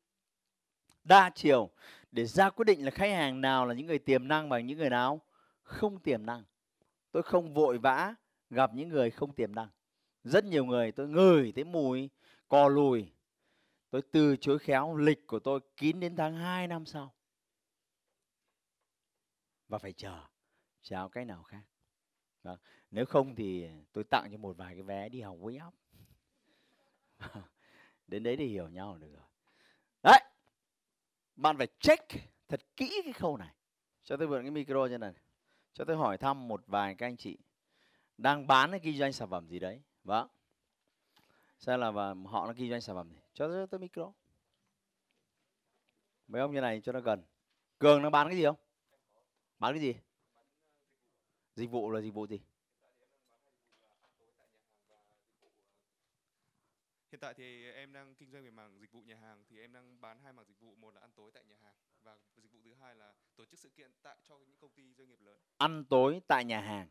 đa 1.05 1.31
chiều 1.35 1.71
để 2.13 2.25
ra 2.25 2.51
quyết 2.51 2.65
định 2.65 2.85
là 2.85 2.91
khách 2.91 3.11
hàng 3.11 3.41
nào 3.41 3.67
là 3.67 3.75
những 3.75 3.87
người 3.87 3.99
tiềm 3.99 4.29
năng 4.29 4.49
và 4.49 4.61
những 4.61 4.79
người 4.79 4.91
nào 4.91 5.21
không 5.63 6.01
tiềm 6.01 6.27
năng. 6.27 6.45
Tôi 7.13 7.23
không 7.23 7.55
vội 7.55 7.79
vã 7.79 8.15
gặp 8.51 8.75
những 8.75 8.89
người 8.89 9.11
không 9.11 9.35
tiềm 9.35 9.55
năng. 9.55 9.69
Rất 10.25 10.45
nhiều 10.45 10.65
người 10.65 10.93
tôi 10.93 11.09
ngửi 11.09 11.53
thấy 11.53 11.65
mùi 11.65 12.11
cò 12.49 12.69
lùi. 12.69 13.13
Tôi 13.91 14.03
từ 14.03 14.37
chối 14.37 14.59
khéo 14.59 14.97
lịch 14.97 15.27
của 15.27 15.39
tôi 15.39 15.61
kín 15.77 16.01
đến 16.01 16.17
tháng 16.17 16.35
2 16.35 16.67
năm 16.67 16.87
sau. 16.87 17.15
Và 19.69 19.79
phải 19.79 19.93
chờ, 19.93 20.21
chào 20.83 21.09
cái 21.09 21.25
nào 21.25 21.43
khác. 21.43 21.63
Đó. 22.43 22.57
Nếu 22.91 23.07
không 23.07 23.35
thì 23.35 23.69
tôi 23.93 24.05
tặng 24.05 24.33
cho 24.33 24.39
một 24.39 24.57
vài 24.57 24.75
cái 24.75 24.83
vé 24.83 25.09
đi 25.09 25.21
học 25.21 25.37
với 25.41 25.57
óc. 25.57 25.75
đến 28.07 28.23
đấy 28.23 28.37
thì 28.37 28.47
hiểu 28.47 28.69
nhau 28.69 28.99
được 28.99 29.13
rồi. 29.13 29.23
Đấy, 30.03 30.23
bạn 31.37 31.59
phải 31.59 31.69
check 31.81 32.13
thật 32.49 32.61
kỹ 32.77 33.01
cái 33.05 33.13
khâu 33.13 33.37
này. 33.37 33.55
Cho 34.05 34.17
tôi 34.17 34.29
mượn 34.29 34.43
cái 34.43 34.51
micro 34.51 34.89
cho 34.89 34.99
này. 34.99 35.13
Cho 35.73 35.85
tôi 35.85 35.97
hỏi 35.97 36.19
thăm 36.19 36.49
một 36.49 36.63
vài 36.67 36.95
các 36.95 37.07
anh 37.07 37.17
chị 37.17 37.39
đang 38.19 38.47
bán 38.47 38.71
hay 38.71 38.81
kinh 38.81 38.99
doanh 38.99 39.13
sản 39.13 39.31
phẩm 39.31 39.49
gì 39.49 39.59
đấy. 39.59 39.83
Vâng. 40.05 40.29
Xem 41.59 41.81
là 41.81 41.91
và 41.91 42.15
họ 42.27 42.47
nó 42.47 42.53
kinh 42.57 42.71
doanh 42.71 42.81
sản 42.81 42.97
phẩm 42.97 43.11
gì. 43.11 43.19
Cho 43.35 43.49
tôi, 43.49 43.67
tôi 43.67 43.81
micro. 43.81 44.13
Mấy 46.29 46.41
ông 46.41 46.55
như 46.55 46.61
này 46.61 46.81
cho 46.81 46.93
nó 46.93 47.01
gần. 47.01 47.23
Cường 47.79 48.03
nó 48.03 48.11
bán 48.11 48.29
cái 48.29 48.37
gì 48.37 48.45
không? 48.45 48.57
Bán 49.59 49.73
cái 49.73 49.81
gì? 49.81 49.95
Dịch 51.55 51.71
vụ 51.71 51.91
là 51.91 52.01
dịch 52.01 52.15
vụ 52.15 52.27
gì? 52.27 52.41
Hiện 57.19 57.23
tại 57.23 57.35
thì 57.35 57.71
em 57.71 57.93
đang 57.93 58.15
kinh 58.15 58.31
doanh 58.31 58.45
về 58.45 58.51
mảng 58.51 58.81
dịch 58.81 58.93
vụ 58.93 59.01
nhà 59.01 59.17
hàng 59.17 59.45
thì 59.49 59.61
em 59.61 59.73
đang 59.73 60.01
bán 60.01 60.19
hai 60.25 60.33
mảng 60.33 60.45
dịch 60.49 60.61
vụ, 60.61 60.75
một 60.75 60.95
là 60.95 61.01
ăn 61.01 61.11
tối 61.17 61.31
tại 61.35 61.45
nhà 61.45 61.57
hàng 61.63 61.75
và 62.03 62.17
dịch 62.37 62.53
vụ 62.53 62.59
thứ 62.65 62.75
hai 62.75 62.95
là 62.95 63.13
tổ 63.37 63.45
chức 63.45 63.59
sự 63.59 63.69
kiện 63.69 63.91
tại 64.03 64.17
cho 64.25 64.39
những 64.39 64.57
công 64.61 64.71
ty 64.71 64.83
doanh 64.99 65.09
nghiệp 65.09 65.21
lớn. 65.21 65.41
Ăn 65.57 65.85
tối 65.85 66.21
tại 66.27 66.45
nhà 66.45 66.61
hàng. 66.61 66.89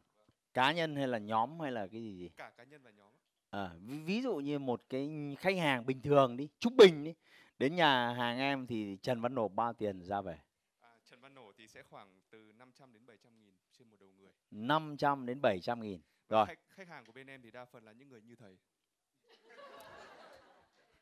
Cá 0.53 0.72
nhân 0.72 0.96
hay 0.96 1.07
là 1.07 1.17
nhóm 1.17 1.60
hay 1.60 1.72
là 1.72 1.88
cái 1.88 2.01
gì 2.01 2.17
gì? 2.17 2.29
Cả 2.38 2.51
cá 2.57 2.63
nhân 2.63 2.84
và 2.84 2.91
nhóm. 2.91 3.12
À, 3.50 3.72
ví, 3.81 4.00
ví 4.00 4.22
dụ 4.22 4.36
như 4.36 4.60
một 4.60 4.81
cái 4.89 5.36
khách 5.39 5.57
hàng 5.57 5.86
bình 5.86 6.01
thường 6.01 6.38
đi, 6.38 6.50
trung 6.60 6.77
bình 6.77 7.03
đi, 7.03 7.13
đến 7.57 7.75
nhà 7.75 8.13
hàng 8.13 8.38
em 8.38 8.67
thì 8.67 8.98
Trần 9.01 9.22
Văn 9.22 9.36
nộp 9.36 9.51
bao 9.51 9.74
tiền 9.74 10.03
ra 10.03 10.22
về? 10.22 10.39
À, 10.79 10.89
Trần 11.05 11.22
Văn 11.22 11.34
Nổ 11.34 11.51
thì 11.57 11.67
sẽ 11.67 11.84
khoảng 11.84 12.22
từ 12.29 12.51
500 12.55 12.93
đến 12.93 13.05
700 13.05 13.39
nghìn 13.39 13.55
trên 13.72 13.89
một 13.89 13.98
đầu 14.00 14.10
người. 14.17 14.34
500 14.51 15.25
đến 15.25 15.41
700 15.41 15.81
nghìn. 15.81 16.01
Rồi, 16.29 16.46
Khách, 16.46 16.60
khách 16.69 16.88
hàng 16.88 17.05
của 17.05 17.12
bên 17.12 17.27
em 17.27 17.41
thì 17.41 17.51
đa 17.51 17.65
phần 17.65 17.84
là 17.84 17.91
những 17.91 18.10
người 18.10 18.22
như 18.22 18.36
thầy. 18.36 18.57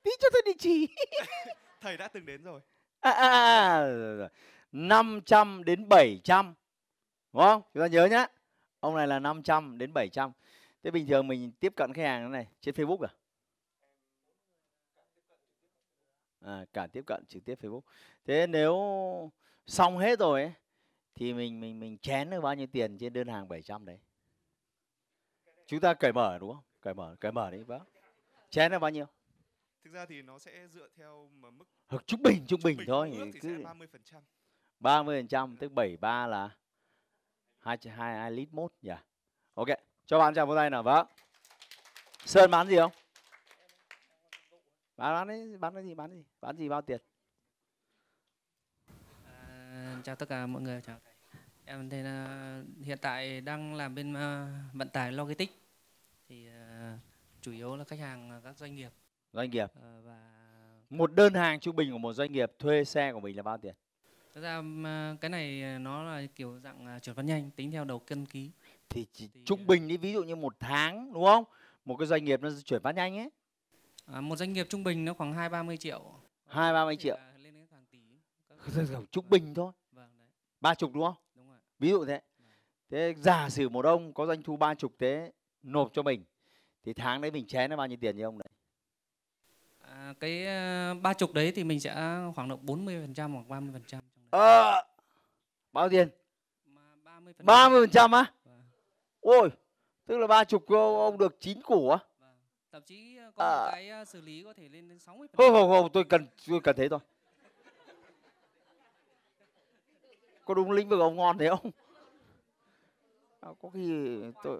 Tí 0.05 0.11
cho 0.19 0.29
tôi 0.33 0.41
địa 0.45 0.57
chỉ. 0.59 0.87
Thầy 1.81 1.97
đã 1.97 2.07
từng 2.07 2.25
đến 2.25 2.43
rồi. 2.43 2.61
À, 2.99 3.11
à, 3.11 3.27
à, 3.27 3.79
rồi, 3.87 4.17
rồi. 4.17 4.29
500 4.71 5.63
đến 5.63 5.89
700. 5.89 6.53
Đúng 7.33 7.43
không? 7.43 7.61
Chúng 7.73 7.83
ta 7.83 7.87
nhớ 7.87 8.05
nhá. 8.05 8.27
Ông 8.79 8.95
này 8.95 9.07
là 9.07 9.19
500 9.19 9.77
đến 9.77 9.93
700. 9.93 10.31
Thế 10.83 10.91
bình 10.91 11.07
thường 11.07 11.27
mình 11.27 11.51
tiếp 11.51 11.73
cận 11.75 11.93
khách 11.93 12.03
hàng 12.03 12.31
này 12.31 12.47
trên 12.61 12.75
Facebook 12.75 13.01
à? 13.01 13.13
À, 16.41 16.65
cả 16.73 16.87
tiếp 16.87 17.03
cận 17.07 17.25
trực 17.25 17.45
tiếp 17.45 17.55
Facebook. 17.61 17.81
Thế 18.25 18.47
nếu 18.47 18.75
xong 19.67 19.97
hết 19.97 20.19
rồi 20.19 20.41
ấy, 20.41 20.53
thì 21.15 21.33
mình 21.33 21.59
mình 21.59 21.79
mình 21.79 21.97
chén 21.97 22.29
được 22.29 22.41
bao 22.41 22.55
nhiêu 22.55 22.67
tiền 22.71 22.97
trên 22.97 23.13
đơn 23.13 23.27
hàng 23.27 23.47
700 23.47 23.85
đấy? 23.85 23.99
Chúng 25.67 25.79
ta 25.79 25.93
cởi 25.93 26.13
mở 26.13 26.37
đúng 26.39 26.53
không? 26.53 26.63
Cởi 26.81 26.93
mở, 26.93 27.15
cởi 27.19 27.31
mở 27.31 27.51
đi 27.51 27.57
vâng. 27.57 27.81
Chén 28.49 28.71
là 28.71 28.79
bao 28.79 28.91
nhiêu? 28.91 29.05
Thực 29.85 29.93
ra 29.93 30.05
thì 30.05 30.21
nó 30.21 30.39
sẽ 30.39 30.67
dựa 30.67 30.87
theo 30.97 31.29
mà 31.33 31.49
mức 31.51 31.65
Hoặc 31.87 32.03
trung 32.07 32.21
bình, 32.23 32.45
trung 32.47 32.59
bình 32.63 32.79
thôi. 32.87 33.11
ước 33.13 33.29
thì 33.33 33.39
cứ 33.39 33.57
sẽ 33.57 33.63
30%. 33.63 34.21
30% 34.79 35.57
tức 35.59 35.71
73 35.71 36.27
là 36.27 36.49
2 37.57 37.77
2 37.83 38.15
2 38.15 38.31
lít 38.31 38.53
mốt 38.53 38.71
nhỉ. 38.81 38.91
Ok, 39.53 39.67
cho 40.05 40.19
bạn 40.19 40.33
chào 40.33 40.45
một 40.45 40.55
tay 40.55 40.69
nào 40.69 40.83
vâng. 40.83 41.07
Sơn 42.25 42.51
bán 42.51 42.67
gì 42.67 42.75
không? 42.75 42.91
Bán 44.97 45.13
bán 45.13 45.27
đấy, 45.27 45.57
bán 45.59 45.73
cái 45.73 45.83
gì, 45.83 45.93
bán 45.93 46.09
cái 46.09 46.17
gì? 46.17 46.25
Bán 46.41 46.57
gì 46.57 46.69
bao 46.69 46.81
tiền? 46.81 47.01
À, 49.25 50.01
chào 50.03 50.15
tất 50.15 50.29
cả 50.29 50.47
mọi 50.47 50.61
người, 50.61 50.81
chào 50.81 50.99
thầy. 51.03 51.13
Em 51.65 51.89
thì 51.89 52.01
là 52.01 52.61
hiện 52.83 52.97
tại 53.01 53.41
đang 53.41 53.75
làm 53.75 53.95
bên 53.95 54.13
ờ, 54.13 54.47
vận 54.73 54.89
tải 54.89 55.11
logistics 55.11 55.53
thì 56.29 56.47
ờ, 56.47 56.97
chủ 57.41 57.51
yếu 57.51 57.75
là 57.75 57.83
khách 57.83 57.99
hàng 57.99 58.41
các 58.43 58.57
doanh 58.57 58.75
nghiệp 58.75 58.91
Doanh 59.35 59.49
nghiệp. 59.51 59.71
ờ, 59.81 60.01
và 60.05 60.19
Một 60.89 61.13
đơn 61.13 61.33
hàng 61.33 61.59
trung 61.59 61.75
bình 61.75 61.91
của 61.91 61.97
một 61.97 62.13
doanh 62.13 62.31
nghiệp 62.31 62.51
thuê 62.59 62.83
xe 62.83 63.13
của 63.13 63.19
mình 63.19 63.37
là 63.37 63.43
bao 63.43 63.57
tiền? 63.57 63.75
thực 64.33 64.41
ra 64.41 64.61
ờ, 64.83 65.15
cái 65.21 65.29
này 65.29 65.79
nó 65.79 66.03
là 66.03 66.27
kiểu 66.35 66.59
dạng 66.59 66.85
ờ, 66.85 66.99
chuyển 66.99 67.15
phát 67.15 67.25
nhanh 67.25 67.51
tính 67.51 67.71
theo 67.71 67.85
đầu 67.85 67.99
cân 67.99 68.25
ký. 68.25 68.51
Thì, 68.89 69.05
chỉ 69.13 69.29
Thì, 69.33 69.41
trung 69.45 69.59
à, 69.59 69.67
bình 69.67 69.87
đi 69.87 69.97
ví 69.97 70.13
dụ 70.13 70.23
như 70.23 70.35
một 70.35 70.55
tháng 70.59 71.13
đúng 71.13 71.25
không? 71.25 71.43
Một 71.85 71.95
cái 71.97 72.07
doanh 72.07 72.25
nghiệp 72.25 72.41
nó 72.41 72.49
chuyển 72.65 72.81
phát 72.81 72.95
nhanh 72.95 73.17
ấy, 73.17 73.29
À, 74.05 74.21
một 74.21 74.35
doanh 74.35 74.53
nghiệp 74.53 74.65
trung 74.69 74.83
bình 74.83 75.05
nó 75.05 75.13
khoảng 75.13 75.33
hai 75.33 75.49
ba 75.49 75.63
mươi 75.63 75.77
triệu. 75.77 76.13
hai 76.45 76.73
ba 76.73 76.85
mươi 76.85 76.95
triệu. 76.95 77.17
Lên 77.37 77.53
đến 77.53 77.65
hàng 77.71 77.85
tỷ. 77.91 77.99
Trung 79.11 79.29
bình 79.29 79.53
thôi, 79.53 79.71
Vâng 79.91 80.17
đấy, 80.17 80.27
ba 80.61 80.75
chục 80.75 80.91
đúng 80.93 81.03
không? 81.03 81.15
đúng 81.35 81.47
rồi. 81.49 81.57
Ví 81.79 81.89
dụ 81.89 82.05
thế. 82.05 82.21
Thế 82.89 83.13
giả 83.17 83.49
sử 83.49 83.69
một 83.69 83.85
ông 83.85 84.13
có 84.13 84.25
doanh 84.25 84.43
thu 84.43 84.57
ba 84.57 84.73
chục 84.75 84.93
thế 84.99 85.31
nộp 85.63 85.89
cho 85.93 86.03
mình 86.03 86.23
thì 86.83 86.93
tháng 86.93 87.21
đấy 87.21 87.31
mình 87.31 87.45
chén 87.47 87.69
nó 87.69 87.75
bao 87.75 87.87
nhiêu 87.87 87.97
tiền 88.01 88.17
như 88.17 88.23
ông 88.23 88.37
đấy? 88.37 88.51
À, 90.05 90.13
cái 90.19 90.45
ờ, 90.45 90.93
ba 91.01 91.13
chục 91.13 91.33
đấy 91.33 91.51
thì 91.55 91.63
mình 91.63 91.79
sẽ 91.79 91.95
khoảng 92.35 92.49
độ 92.49 92.55
40% 92.61 93.33
hoặc 93.33 93.47
30% 93.47 93.81
trong. 93.87 94.01
Ờ, 94.29 94.83
bao 95.71 95.89
tiền? 95.89 96.09
Mà 96.65 96.81
30% 97.03 97.45
ba 97.45 97.69
mươi 97.69 97.81
phần 97.81 97.89
trăm 97.91 98.11
á? 98.11 98.31
Vâng. 98.43 98.63
Ôi, 99.21 99.49
tức 100.05 100.17
là 100.17 100.27
ba 100.27 100.43
chục 100.43 100.65
ông, 100.69 101.17
được 101.17 101.37
chín 101.39 101.61
củ 101.61 101.89
á? 101.89 101.97
Vâng. 102.19 102.35
Thậm 102.71 102.81
chí 102.83 103.17
ờ, 103.17 103.31
có 103.35 103.43
À. 103.43 103.71
cái 103.71 103.89
ờ, 103.89 104.05
xử 104.05 104.21
lý 104.21 104.43
có 104.43 104.53
thể 104.53 104.69
lên 104.69 104.89
đến 104.89 104.99
60%. 104.99 105.27
Không, 105.37 105.53
không, 105.53 105.69
không, 105.69 105.91
tôi 105.93 106.03
cần 106.03 106.27
tôi 106.47 106.59
cần 106.63 106.75
thế 106.75 106.89
thôi. 106.89 106.99
Có 110.45 110.53
đúng 110.53 110.71
lĩnh 110.71 110.89
vực 110.89 110.99
ông 110.99 111.15
ngon 111.15 111.37
thế 111.37 111.49
không? 111.49 111.71
À, 113.41 113.49
có 113.61 113.69
khi 113.73 114.15
tôi 114.43 114.59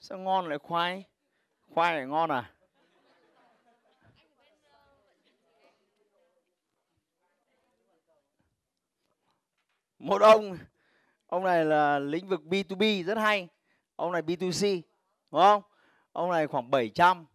sao 0.00 0.18
ngon 0.18 0.48
lại 0.48 0.58
khoai? 0.58 1.04
Khoai 1.74 1.96
lại 1.96 2.06
ngon 2.06 2.30
à? 2.30 2.54
Một 10.04 10.22
ông 10.22 10.58
ông 11.26 11.44
này 11.44 11.64
là 11.64 11.98
lĩnh 11.98 12.28
vực 12.28 12.40
B2B 12.40 13.04
rất 13.04 13.18
hay. 13.18 13.48
Ông 13.96 14.12
này 14.12 14.22
B2C, 14.22 14.80
đúng 15.30 15.40
không? 15.40 15.62
Ông 16.12 16.30
này 16.30 16.46
khoảng 16.46 16.70
700 16.70 17.26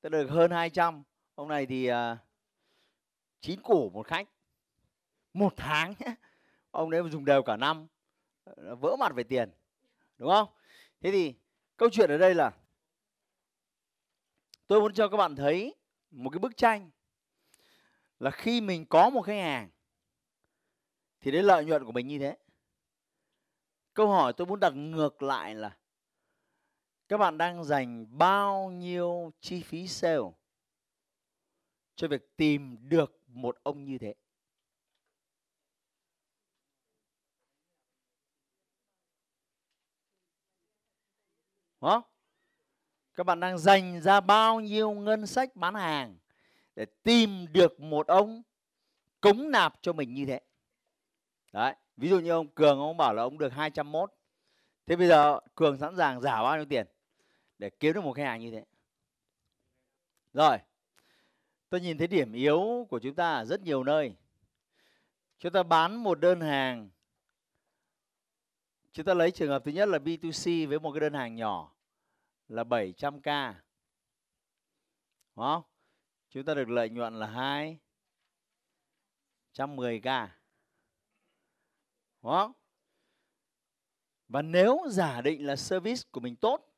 tức 0.00 0.08
được 0.08 0.26
hơn 0.30 0.50
200 0.50 1.02
ông 1.34 1.48
này 1.48 1.66
thì 1.66 1.86
à, 1.86 2.18
chín 3.40 3.56
chín 3.56 3.62
củ 3.62 3.90
một 3.90 4.06
khách. 4.06 4.28
Một 5.32 5.52
tháng 5.56 5.94
ông 6.70 6.90
đấy 6.90 7.02
mà 7.02 7.10
dùng 7.10 7.24
đều 7.24 7.42
cả 7.42 7.56
năm. 7.56 7.86
Vỡ 8.56 8.96
mặt 8.98 9.12
về 9.14 9.22
tiền 9.22 9.50
đúng 10.18 10.30
không? 10.30 10.48
Thế 11.00 11.10
thì 11.10 11.34
câu 11.76 11.88
chuyện 11.92 12.10
ở 12.10 12.18
đây 12.18 12.34
là 12.34 12.52
tôi 14.66 14.80
muốn 14.80 14.94
cho 14.94 15.08
các 15.08 15.16
bạn 15.16 15.36
thấy 15.36 15.74
một 16.10 16.30
cái 16.30 16.38
bức 16.38 16.56
tranh 16.56 16.90
là 18.18 18.30
khi 18.30 18.60
mình 18.60 18.86
có 18.86 19.10
một 19.10 19.22
khách 19.22 19.42
hàng 19.42 19.70
thì 21.20 21.30
đấy 21.30 21.42
lợi 21.42 21.64
nhuận 21.64 21.84
của 21.84 21.92
mình 21.92 22.06
như 22.06 22.18
thế 22.18 22.36
câu 23.94 24.08
hỏi 24.08 24.32
tôi 24.32 24.46
muốn 24.46 24.60
đặt 24.60 24.70
ngược 24.70 25.22
lại 25.22 25.54
là, 25.54 25.76
các 27.08 27.18
bạn 27.18 27.38
đang 27.38 27.64
dành 27.64 28.18
bao 28.18 28.70
nhiêu 28.70 29.32
chi 29.40 29.62
phí 29.62 29.88
sale 29.88 30.18
cho 31.96 32.08
việc 32.08 32.36
tìm 32.36 32.76
được 32.88 33.22
một 33.26 33.56
ông 33.62 33.84
như 33.84 33.98
thế 33.98 34.14
Đúng 41.80 41.90
không? 41.90 42.02
Các 43.14 43.24
bạn 43.24 43.40
đang 43.40 43.58
dành 43.58 44.00
ra 44.00 44.20
bao 44.20 44.60
nhiêu 44.60 44.90
ngân 44.90 45.26
sách 45.26 45.56
bán 45.56 45.74
hàng 45.74 46.18
để 46.76 46.86
tìm 47.02 47.46
được 47.52 47.80
một 47.80 48.06
ông 48.06 48.42
cống 49.20 49.50
nạp 49.50 49.74
cho 49.82 49.92
mình 49.92 50.14
như 50.14 50.26
thế. 50.26 50.40
Đấy, 51.52 51.74
ví 51.96 52.08
dụ 52.08 52.20
như 52.20 52.30
ông 52.30 52.48
Cường 52.48 52.78
ông 52.78 52.96
bảo 52.96 53.14
là 53.14 53.22
ông 53.22 53.38
được 53.38 53.52
201. 53.52 54.14
Thế 54.86 54.96
bây 54.96 55.08
giờ 55.08 55.40
Cường 55.54 55.78
sẵn 55.78 55.96
sàng 55.96 56.20
giả 56.20 56.42
bao 56.42 56.56
nhiêu 56.56 56.66
tiền 56.66 56.86
để 57.58 57.70
kiếm 57.70 57.94
được 57.94 58.04
một 58.04 58.12
khách 58.12 58.24
hàng 58.24 58.40
như 58.40 58.50
thế? 58.50 58.64
Rồi. 60.32 60.58
Tôi 61.70 61.80
nhìn 61.80 61.98
thấy 61.98 62.06
điểm 62.06 62.32
yếu 62.32 62.86
của 62.90 62.98
chúng 62.98 63.14
ta 63.14 63.34
ở 63.34 63.44
rất 63.44 63.60
nhiều 63.60 63.84
nơi. 63.84 64.14
Chúng 65.38 65.52
ta 65.52 65.62
bán 65.62 65.96
một 65.96 66.20
đơn 66.20 66.40
hàng 66.40 66.90
Chúng 68.92 69.04
ta 69.04 69.14
lấy 69.14 69.30
trường 69.30 69.48
hợp 69.48 69.62
thứ 69.64 69.70
nhất 69.70 69.88
là 69.88 69.98
B2C 69.98 70.68
với 70.68 70.80
một 70.80 70.92
cái 70.92 71.00
đơn 71.00 71.14
hàng 71.14 71.34
nhỏ 71.34 71.74
là 72.48 72.64
700k. 72.64 73.54
Đúng 75.36 75.44
không? 75.44 75.62
Chúng 76.30 76.44
ta 76.44 76.54
được 76.54 76.68
lợi 76.68 76.88
nhuận 76.88 77.18
là 77.18 77.26
2 77.26 77.78
110k. 79.54 80.28
Đúng 82.22 82.32
không? 82.32 82.52
Và 84.28 84.42
nếu 84.42 84.80
giả 84.88 85.20
định 85.20 85.46
là 85.46 85.56
service 85.56 86.02
của 86.10 86.20
mình 86.20 86.36
tốt, 86.36 86.74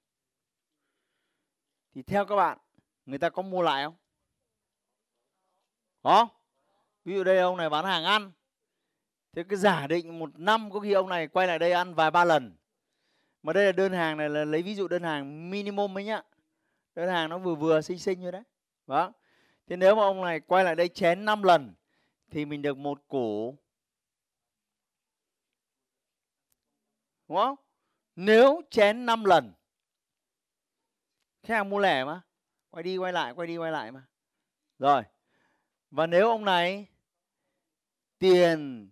thì 1.95 2.03
theo 2.03 2.27
các 2.27 2.37
bạn, 2.37 2.59
người 3.07 3.19
ta 3.19 3.31
có 3.31 3.43
mua 3.43 3.63
lại 3.63 3.85
không? 3.85 3.95
Có. 6.03 6.29
Ví 7.05 7.15
dụ 7.15 7.25
đây, 7.25 7.39
ông 7.39 7.57
này 7.57 7.71
bán 7.71 7.85
hàng 7.85 8.05
ăn. 8.05 8.33
Thế 9.33 9.45
cái 9.49 9.59
giả 9.59 9.87
định 9.87 10.19
một 10.19 10.39
năm 10.39 10.71
có 10.71 10.81
khi 10.81 10.93
ông 10.93 11.09
này 11.09 11.29
quay 11.29 11.47
lại 11.47 11.59
đây 11.59 11.73
ăn 11.73 11.95
vài 11.95 12.11
ba 12.11 12.25
lần. 12.25 12.57
Mà 13.43 13.53
đây 13.53 13.67
là 13.67 13.73
đơn 13.73 13.93
hàng 13.93 14.17
này 14.17 14.29
là 14.29 14.45
lấy 14.45 14.63
ví 14.63 14.75
dụ 14.75 14.89
đơn 14.89 15.03
hàng 15.03 15.51
minimum 15.51 15.99
ấy 15.99 16.05
nhá. 16.05 16.23
Đơn 16.95 17.09
hàng 17.09 17.29
nó 17.29 17.39
vừa 17.39 17.55
vừa 17.55 17.81
xinh 17.81 17.99
xinh 17.99 18.21
như 18.21 18.31
đấy. 18.31 18.43
Vâng. 18.87 19.13
Thế 19.67 19.77
nếu 19.77 19.95
mà 19.95 20.03
ông 20.03 20.23
này 20.23 20.41
quay 20.41 20.65
lại 20.65 20.77
đây 20.77 20.89
chén 20.89 21.25
5 21.25 21.43
lần, 21.43 21.75
thì 22.31 22.45
mình 22.45 22.63
được 22.63 22.77
một 22.77 23.09
củ 23.09 23.59
Đúng 27.31 27.39
không? 27.39 27.57
Nếu 28.17 28.63
chén 28.71 29.07
5 29.07 29.25
lần 29.25 29.53
Khách 31.43 31.55
hàng 31.55 31.71
mua 31.71 31.79
lẻ 31.79 32.05
mà. 32.05 32.23
Quay 32.71 32.83
đi 32.83 32.97
quay 32.97 33.13
lại, 33.13 33.33
quay 33.35 33.47
đi 33.49 33.57
quay 33.57 33.73
lại 33.73 33.93
mà. 33.93 34.07
Rồi. 34.79 35.03
Và 35.91 36.07
nếu 36.07 36.29
ông 36.29 36.45
này 36.45 36.87
Tiền 38.19 38.91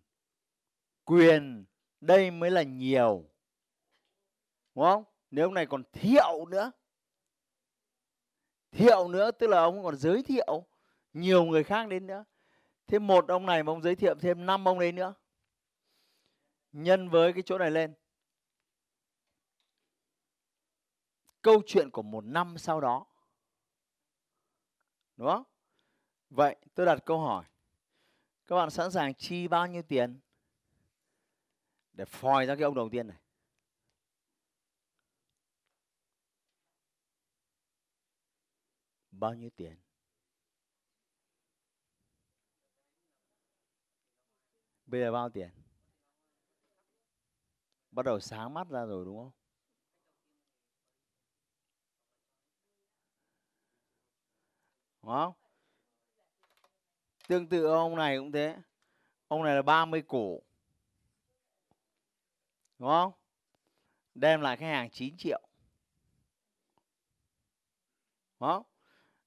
Quyền 1.05 1.65
Đây 2.01 2.31
mới 2.31 2.51
là 2.51 2.63
nhiều. 2.63 3.25
Đúng 4.75 4.85
không? 4.85 5.05
Nếu 5.31 5.47
ông 5.47 5.55
này 5.55 5.67
còn 5.67 5.83
thiệu 5.93 6.47
nữa. 6.51 6.73
Thiệu 8.71 9.09
nữa 9.09 9.31
tức 9.31 9.47
là 9.47 9.59
ông 9.59 9.85
còn 9.85 9.97
giới 9.97 10.23
thiệu. 10.23 10.67
Nhiều 11.13 11.45
người 11.45 11.65
khác 11.65 11.89
đến 11.89 12.07
nữa. 12.07 12.25
Thêm 12.87 13.07
một 13.07 13.29
ông 13.29 13.47
này 13.47 13.63
mà 13.63 13.73
ông 13.73 13.83
giới 13.83 13.97
thiệu 13.97 14.15
thêm 14.15 14.47
năm 14.47 14.69
ông 14.69 14.79
đấy 14.79 14.93
nữa. 14.93 15.15
Nhân 16.73 17.09
với 17.09 17.33
cái 17.33 17.43
chỗ 17.47 17.59
này 17.59 17.71
lên. 17.71 17.95
Câu 21.49 21.63
chuyện 21.67 21.91
của 21.91 22.03
một 22.03 22.25
năm 22.25 22.59
sau 22.59 22.81
đó. 22.81 23.07
Đúng 25.17 25.29
không? 25.29 25.45
Vậy 26.31 26.57
tôi 26.75 26.87
đặt 26.87 26.99
câu 27.07 27.21
hỏi. 27.21 27.45
Các 28.47 28.57
bạn 28.57 28.71
sẵn 28.71 28.91
sàng 28.91 29.15
chi 29.15 29.49
bao 29.49 29.67
nhiêu 29.67 29.83
tiền 29.83 30.21
để 31.93 32.05
phòi 32.05 32.47
ra 32.47 32.55
cái 32.55 32.65
ông 32.65 32.75
đầu 32.75 32.89
tiên 32.89 33.09
này? 33.09 33.17
Bao 39.11 39.35
nhiêu 39.35 39.51
tiền? 39.57 39.77
Bây 44.87 45.01
giờ 45.01 45.13
bao 45.13 45.31
tiền? 45.31 45.51
Bắt 47.91 48.07
đầu 48.07 48.21
sáng 48.21 48.55
mắt 48.55 48.69
ra 48.69 48.85
rồi, 48.85 49.05
đúng 49.05 49.17
không? 49.19 49.38
Đúng 55.09 55.17
không? 55.17 55.33
Tương 57.29 57.49
tự 57.49 57.67
ông 57.67 57.97
này 57.97 58.19
cũng 58.19 58.33
thế. 58.33 58.57
Ông 59.29 59.43
này 59.43 59.57
là 59.57 59.63
30 59.63 60.03
cổ 60.09 60.41
Đúng 62.79 62.89
không? 62.89 63.13
Đem 64.15 64.41
lại 64.41 64.57
khách 64.57 64.67
hàng 64.67 64.91
9 64.91 65.17
triệu. 65.17 65.49
Đúng 68.41 68.49
không? 68.49 68.63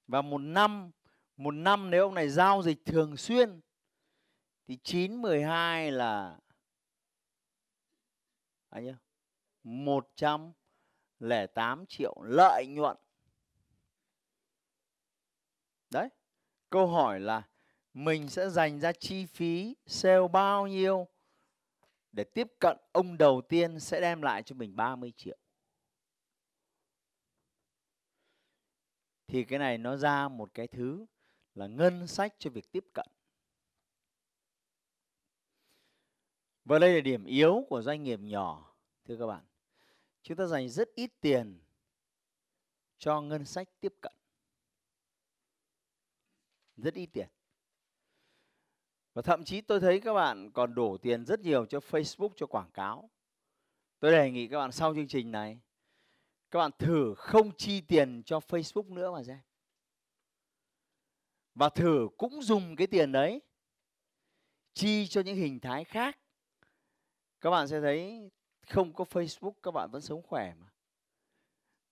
Và 0.06 0.22
một 0.22 0.38
năm 0.38 0.90
một 1.36 1.54
năm 1.54 1.90
nếu 1.90 2.04
ông 2.04 2.14
này 2.14 2.28
giao 2.28 2.62
dịch 2.62 2.84
thường 2.84 3.16
xuyên, 3.16 3.60
thì 4.66 4.78
9 4.82 5.22
12 5.22 5.92
là 5.92 6.38
anh 8.68 8.84
nhớ 8.84 8.94
108 9.62 11.84
triệu 11.88 12.14
lợi 12.22 12.66
nhuận 12.66 12.96
Đấy. 15.92 16.08
Câu 16.70 16.86
hỏi 16.86 17.20
là 17.20 17.48
mình 17.94 18.28
sẽ 18.28 18.50
dành 18.50 18.80
ra 18.80 18.92
chi 18.92 19.26
phí 19.26 19.76
sale 19.86 20.28
bao 20.32 20.66
nhiêu 20.66 21.06
để 22.12 22.24
tiếp 22.24 22.52
cận 22.58 22.76
ông 22.92 23.18
đầu 23.18 23.42
tiên 23.48 23.80
sẽ 23.80 24.00
đem 24.00 24.22
lại 24.22 24.42
cho 24.42 24.54
mình 24.54 24.76
30 24.76 25.12
triệu. 25.16 25.36
Thì 29.26 29.44
cái 29.44 29.58
này 29.58 29.78
nó 29.78 29.96
ra 29.96 30.28
một 30.28 30.54
cái 30.54 30.66
thứ 30.66 31.06
là 31.54 31.66
ngân 31.66 32.06
sách 32.06 32.34
cho 32.38 32.50
việc 32.50 32.72
tiếp 32.72 32.84
cận. 32.92 33.06
Và 36.64 36.78
đây 36.78 36.94
là 36.94 37.00
điểm 37.00 37.24
yếu 37.24 37.64
của 37.68 37.82
doanh 37.82 38.02
nghiệp 38.02 38.20
nhỏ, 38.22 38.74
thưa 39.04 39.16
các 39.18 39.26
bạn. 39.26 39.44
Chúng 40.22 40.36
ta 40.36 40.46
dành 40.46 40.68
rất 40.68 40.88
ít 40.94 41.10
tiền 41.20 41.60
cho 42.98 43.20
ngân 43.20 43.44
sách 43.44 43.68
tiếp 43.80 43.94
cận 44.00 44.12
rất 46.82 46.94
ít 46.94 47.06
tiền. 47.06 47.28
Và 49.14 49.22
thậm 49.22 49.44
chí 49.44 49.60
tôi 49.60 49.80
thấy 49.80 50.00
các 50.00 50.14
bạn 50.14 50.50
còn 50.50 50.74
đổ 50.74 50.96
tiền 50.96 51.26
rất 51.26 51.40
nhiều 51.40 51.66
cho 51.66 51.78
Facebook 51.78 52.30
cho 52.36 52.46
quảng 52.46 52.70
cáo. 52.70 53.10
Tôi 53.98 54.12
đề 54.12 54.30
nghị 54.30 54.48
các 54.48 54.58
bạn 54.58 54.72
sau 54.72 54.94
chương 54.94 55.08
trình 55.08 55.32
này, 55.32 55.60
các 56.50 56.58
bạn 56.58 56.70
thử 56.78 57.14
không 57.16 57.56
chi 57.56 57.80
tiền 57.80 58.22
cho 58.26 58.38
Facebook 58.38 58.94
nữa 58.94 59.12
mà 59.12 59.22
xem. 59.22 59.38
Và 61.54 61.68
thử 61.68 62.08
cũng 62.18 62.42
dùng 62.42 62.76
cái 62.76 62.86
tiền 62.86 63.12
đấy, 63.12 63.42
chi 64.74 65.06
cho 65.06 65.20
những 65.20 65.36
hình 65.36 65.60
thái 65.60 65.84
khác. 65.84 66.18
Các 67.40 67.50
bạn 67.50 67.68
sẽ 67.68 67.80
thấy 67.80 68.30
không 68.66 68.92
có 68.92 69.04
Facebook, 69.04 69.52
các 69.62 69.70
bạn 69.70 69.90
vẫn 69.90 70.02
sống 70.02 70.22
khỏe 70.22 70.54
mà. 70.54 70.66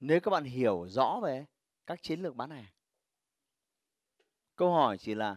Nếu 0.01 0.21
các 0.21 0.31
bạn 0.31 0.45
hiểu 0.45 0.87
rõ 0.89 1.21
về 1.23 1.47
các 1.87 2.03
chiến 2.03 2.23
lược 2.23 2.37
bán 2.37 2.51
hàng 2.51 2.67
Câu 4.61 4.73
hỏi 4.73 4.99
chỉ 4.99 5.15
là 5.15 5.37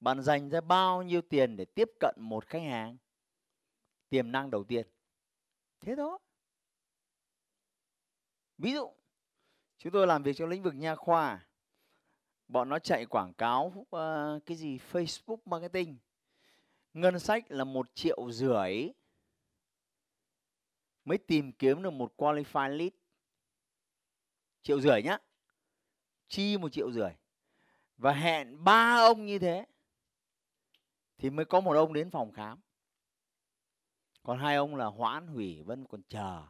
bạn 0.00 0.22
dành 0.22 0.50
ra 0.50 0.60
bao 0.60 1.02
nhiêu 1.02 1.22
tiền 1.22 1.56
để 1.56 1.64
tiếp 1.64 1.90
cận 2.00 2.14
một 2.18 2.46
khách 2.46 2.62
hàng 2.62 2.96
tiềm 4.08 4.32
năng 4.32 4.50
đầu 4.50 4.64
tiên. 4.64 4.86
Thế 5.80 5.94
đó 5.94 6.18
Ví 8.58 8.72
dụ, 8.72 8.92
chúng 9.78 9.92
tôi 9.92 10.06
làm 10.06 10.22
việc 10.22 10.36
trong 10.36 10.48
lĩnh 10.48 10.62
vực 10.62 10.74
nha 10.74 10.94
khoa. 10.94 11.48
Bọn 12.48 12.68
nó 12.68 12.78
chạy 12.78 13.06
quảng 13.06 13.32
cáo 13.34 13.72
uh, 13.80 14.46
cái 14.46 14.56
gì 14.56 14.78
Facebook 14.92 15.38
marketing. 15.44 15.98
Ngân 16.92 17.18
sách 17.18 17.44
là 17.48 17.64
một 17.64 17.94
triệu 17.94 18.30
rưỡi 18.30 18.88
mới 21.04 21.18
tìm 21.18 21.52
kiếm 21.52 21.82
được 21.82 21.90
một 21.90 22.12
qualified 22.16 22.76
lead. 22.76 22.92
Triệu 24.62 24.80
rưỡi 24.80 25.02
nhá. 25.02 25.18
Chi 26.28 26.58
một 26.58 26.68
triệu 26.72 26.92
rưỡi 26.92 27.10
và 27.96 28.12
hẹn 28.12 28.64
ba 28.64 28.96
ông 28.96 29.26
như 29.26 29.38
thế, 29.38 29.66
thì 31.18 31.30
mới 31.30 31.44
có 31.44 31.60
một 31.60 31.72
ông 31.72 31.92
đến 31.92 32.10
phòng 32.10 32.32
khám. 32.32 32.60
Còn 34.22 34.38
hai 34.38 34.56
ông 34.56 34.76
là 34.76 34.86
hoãn, 34.86 35.26
hủy 35.26 35.62
vẫn 35.62 35.86
còn 35.86 36.02
chờ. 36.08 36.46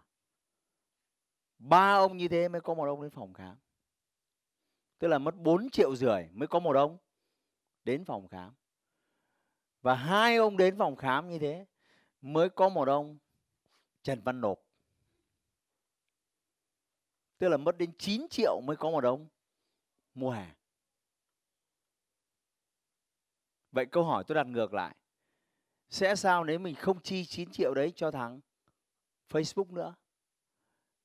Ba 1.58 1.94
ông 1.94 2.16
như 2.16 2.28
thế 2.28 2.48
mới 2.48 2.60
có 2.60 2.74
một 2.74 2.84
ông 2.84 3.02
đến 3.02 3.10
phòng 3.10 3.32
khám. 3.32 3.56
Tức 4.98 5.08
là 5.08 5.18
mất 5.18 5.36
4 5.36 5.70
triệu 5.70 5.96
rưỡi 5.96 6.28
mới 6.32 6.48
có 6.48 6.58
một 6.58 6.76
ông 6.76 6.98
đến 7.84 8.04
phòng 8.04 8.28
khám. 8.28 8.54
Và 9.82 9.94
hai 9.94 10.36
ông 10.36 10.56
đến 10.56 10.78
phòng 10.78 10.96
khám 10.96 11.28
như 11.28 11.38
thế 11.38 11.66
mới 12.20 12.48
có 12.48 12.68
một 12.68 12.88
ông 12.88 13.18
Trần 14.02 14.20
Văn 14.20 14.40
Nộp. 14.40 14.58
Tức 17.38 17.48
là 17.48 17.56
mất 17.56 17.78
đến 17.78 17.92
9 17.98 18.28
triệu 18.28 18.60
mới 18.60 18.76
có 18.76 18.90
một 18.90 19.04
ông 19.04 19.28
mua 20.14 20.30
hàng 20.30 20.54
Vậy 23.74 23.86
câu 23.86 24.04
hỏi 24.04 24.24
tôi 24.26 24.34
đặt 24.34 24.46
ngược 24.46 24.74
lại. 24.74 24.96
Sẽ 25.88 26.16
sao 26.16 26.44
nếu 26.44 26.58
mình 26.58 26.74
không 26.74 27.02
chi 27.02 27.24
9 27.24 27.50
triệu 27.50 27.74
đấy 27.74 27.92
cho 27.96 28.10
thằng 28.10 28.40
Facebook 29.28 29.72
nữa? 29.72 29.94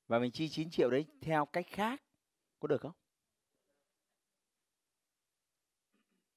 Và 0.08 0.20
mình 0.20 0.32
chi 0.32 0.50
9 0.50 0.70
triệu 0.70 0.90
đấy 0.90 1.06
theo 1.22 1.46
cách 1.46 1.66
khác. 1.70 2.04
Có 2.60 2.68
được 2.68 2.82
không? 2.82 2.92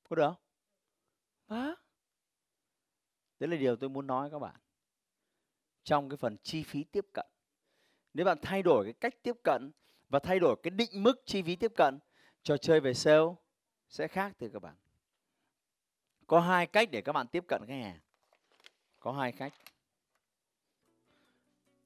Có 0.09 0.17
được 0.17 0.23
không? 0.29 0.37
Đó. 1.49 1.77
Đấy 3.39 3.49
là 3.49 3.57
điều 3.57 3.77
tôi 3.77 3.91
muốn 3.91 4.07
nói 4.07 4.31
các 4.31 4.39
bạn. 4.39 4.57
Trong 5.85 6.09
cái 6.09 6.17
phần 6.17 6.37
chi 6.43 6.63
phí 6.63 6.85
tiếp 6.85 7.07
cận. 7.13 7.27
Nếu 8.15 8.27
bạn 8.27 8.39
thay 8.43 8.63
đổi 8.63 8.85
cái 8.85 8.93
cách 8.93 9.23
tiếp 9.23 9.37
cận 9.45 9.73
và 10.09 10.19
thay 10.19 10.39
đổi 10.39 10.57
cái 10.63 10.71
định 10.71 11.03
mức 11.03 11.23
chi 11.27 11.43
phí 11.43 11.57
tiếp 11.57 11.73
cận, 11.77 11.99
trò 12.43 12.57
chơi 12.57 12.81
về 12.81 12.95
sale 12.95 13.27
sẽ 13.89 14.09
khác 14.09 14.33
từ 14.39 14.51
các 14.53 14.63
bạn. 14.63 14.77
Có 16.33 16.41
hai 16.41 16.67
cách 16.67 16.89
để 16.91 17.01
các 17.01 17.13
bạn 17.13 17.27
tiếp 17.27 17.45
cận 17.47 17.67
khách 17.67 17.83
hàng. 17.83 17.99
Có 19.01 19.13
hai 19.13 19.33
cách. 19.33 19.53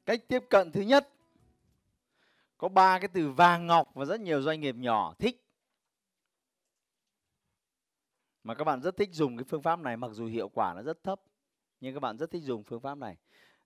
Cách 0.05 0.21
tiếp 0.29 0.45
cận 0.51 0.73
thứ 0.73 0.81
nhất, 0.81 1.09
có 2.59 2.69
ba 2.69 2.99
cái 2.99 3.09
từ 3.09 3.31
vàng 3.31 3.67
ngọc 3.67 3.91
và 3.95 4.05
rất 4.05 4.21
nhiều 4.21 4.43
doanh 4.43 4.61
nghiệp 4.61 4.75
nhỏ 4.75 5.15
thích. 5.19 5.43
mà 8.45 8.55
các 8.55 8.65
bạn 8.65 8.83
rất 8.83 8.97
thích 8.97 9.09
dùng 9.13 9.37
cái 9.37 9.45
phương 9.45 9.63
pháp 9.63 9.79
này, 9.79 9.97
mặc 9.97 10.11
dù 10.13 10.27
hiệu 10.27 10.49
quả 10.49 10.75
nó 10.75 10.83
rất 10.83 11.05
thấp, 11.05 11.21
nhưng 11.81 11.95
các 11.95 12.01
bạn 12.01 12.19
rất 12.19 12.31
thích 12.31 12.43
dùng 12.43 12.65
phương 12.65 12.81
pháp 12.81 12.99
này 12.99 13.17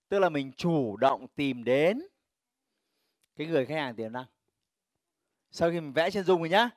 tức 0.08 0.18
là 0.18 0.28
mình 0.28 0.52
chủ 0.52 0.96
động 0.96 1.26
tìm 1.28 1.64
đến 1.64 2.02
cái 3.36 3.46
người 3.46 3.66
khách 3.66 3.74
hàng 3.74 3.94
tiềm 3.94 4.12
năng 4.12 4.26
sau 5.50 5.70
khi 5.70 5.80
mình 5.80 5.92
vẽ 5.92 6.10
chân 6.10 6.24
dung 6.24 6.40
rồi 6.40 6.48
nhá, 6.48 6.70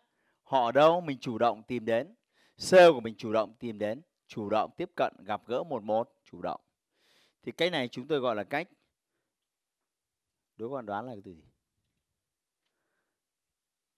họ 0.43 0.65
ở 0.65 0.71
đâu, 0.71 1.01
mình 1.01 1.17
chủ 1.19 1.37
động 1.37 1.63
tìm 1.63 1.85
đến 1.85 2.15
sale 2.57 2.91
của 2.91 3.01
mình 3.01 3.15
chủ 3.17 3.33
động 3.33 3.55
tìm 3.59 3.79
đến, 3.79 4.01
chủ 4.27 4.49
động 4.49 4.71
tiếp 4.77 4.89
cận, 4.95 5.13
gặp 5.25 5.41
gỡ 5.47 5.63
một 5.63 5.83
một, 5.83 6.13
chủ 6.23 6.41
động. 6.41 6.61
Thì 7.41 7.51
cái 7.51 7.69
này 7.69 7.87
chúng 7.87 8.07
tôi 8.07 8.19
gọi 8.19 8.35
là 8.35 8.43
cách 8.43 8.69
đố 10.55 10.69
bạn 10.69 10.85
đoán 10.85 11.05
là 11.05 11.13
cái 11.13 11.21
từ 11.25 11.33
gì? 11.33 11.51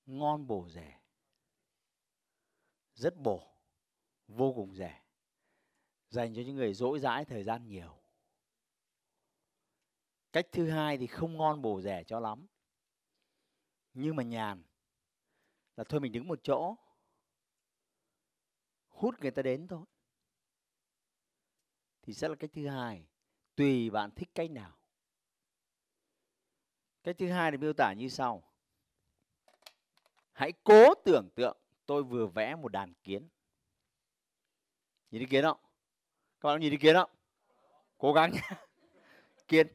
Ngon 0.05 0.47
bổ 0.47 0.69
rẻ, 0.69 0.99
rất 2.93 3.17
bổ, 3.17 3.47
vô 4.27 4.53
cùng 4.53 4.75
rẻ, 4.75 5.01
dành 6.09 6.35
cho 6.35 6.41
những 6.41 6.55
người 6.55 6.73
dỗi 6.73 6.99
dãi 6.99 7.25
thời 7.25 7.43
gian 7.43 7.67
nhiều. 7.67 7.97
Cách 10.33 10.47
thứ 10.51 10.69
hai 10.69 10.97
thì 10.97 11.07
không 11.07 11.37
ngon 11.37 11.61
bổ 11.61 11.81
rẻ 11.81 12.03
cho 12.03 12.19
lắm. 12.19 12.47
Nhưng 13.93 14.15
mà 14.15 14.23
nhàn, 14.23 14.63
là 15.75 15.83
thôi 15.83 15.99
mình 15.99 16.11
đứng 16.11 16.27
một 16.27 16.39
chỗ 16.43 16.75
hút 18.95 19.15
người 19.21 19.31
ta 19.31 19.41
đến 19.41 19.67
thôi. 19.67 19.85
Thì 22.01 22.13
sẽ 22.13 22.27
là 22.27 22.35
cách 22.35 22.49
thứ 22.53 22.67
hai, 22.67 23.07
tùy 23.55 23.89
bạn 23.89 24.11
thích 24.11 24.29
cách 24.35 24.51
nào. 24.51 24.77
Cách 27.03 27.15
thứ 27.19 27.29
hai 27.29 27.51
được 27.51 27.57
miêu 27.57 27.73
tả 27.73 27.93
như 27.93 28.09
sau. 28.09 28.43
Hãy 30.31 30.53
cố 30.63 30.93
tưởng 31.05 31.29
tượng 31.35 31.57
tôi 31.85 32.03
vừa 32.03 32.27
vẽ 32.27 32.55
một 32.55 32.71
đàn 32.71 32.93
kiến. 32.93 33.29
Nhìn 35.11 35.19
thấy 35.19 35.27
kiến 35.29 35.43
không? 35.43 35.57
Các 36.39 36.49
bạn 36.49 36.61
nhìn 36.61 36.71
thấy 36.71 36.77
kiến 36.77 36.95
không? 36.95 37.09
Cố 37.97 38.13
gắng 38.13 38.31
nhé 38.31 38.41
kiến. 39.47 39.67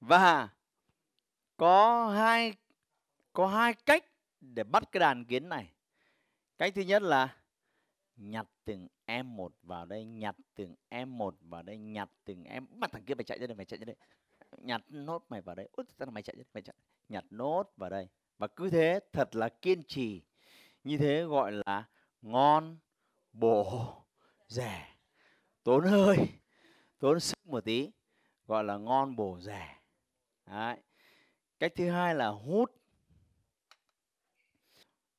Và 0.00 0.48
có 1.56 2.08
hai 2.08 2.54
có 3.32 3.46
hai 3.46 3.74
cách 3.74 4.04
để 4.40 4.64
bắt 4.64 4.82
cái 4.92 5.00
đàn 5.00 5.24
kiến 5.24 5.48
này. 5.48 5.72
Cách 6.58 6.72
thứ 6.74 6.82
nhất 6.82 7.02
là 7.02 7.36
nhặt 8.16 8.46
từng 8.64 8.88
em 9.04 9.36
một 9.36 9.52
vào 9.62 9.86
đây, 9.86 10.04
nhặt 10.04 10.36
từng 10.54 10.74
em 10.88 11.18
một 11.18 11.36
vào 11.40 11.62
đây, 11.62 11.78
nhặt 11.78 12.10
từng 12.24 12.44
em, 12.44 12.66
bắt 12.70 12.90
thằng 12.92 13.04
kia 13.04 13.14
mày 13.14 13.24
chạy 13.24 13.38
ra 13.38 13.46
đây, 13.46 13.56
mày 13.56 13.66
chạy 13.66 13.78
ra 13.78 13.84
đây. 13.84 13.96
Nhặt 14.58 14.82
nốt 14.88 15.24
mày 15.28 15.40
vào 15.40 15.54
đây. 15.54 15.68
Út 15.72 15.86
mày 15.98 16.22
chạy 16.22 16.36
ra 16.36 16.42
đây, 16.42 16.46
mày 16.54 16.62
chạy 16.62 16.74
nhặt 17.08 17.24
nốt 17.30 17.72
vào 17.76 17.90
đây. 17.90 18.08
Và 18.38 18.46
cứ 18.46 18.70
thế, 18.70 19.00
thật 19.12 19.36
là 19.36 19.48
kiên 19.48 19.82
trì. 19.82 20.22
Như 20.84 20.98
thế 20.98 21.22
gọi 21.22 21.52
là 21.52 21.84
ngon, 22.22 22.78
bổ, 23.32 23.92
rẻ, 24.48 24.96
tốn 25.62 25.84
hơi, 25.84 26.16
tốn 26.98 27.20
sức 27.20 27.46
một 27.46 27.64
tí, 27.64 27.90
gọi 28.46 28.64
là 28.64 28.76
ngon, 28.76 29.16
bổ, 29.16 29.40
rẻ. 29.40 29.76
Đấy. 30.46 30.76
cách 31.58 31.72
thứ 31.76 31.90
hai 31.90 32.14
là 32.14 32.28
hút. 32.28 32.72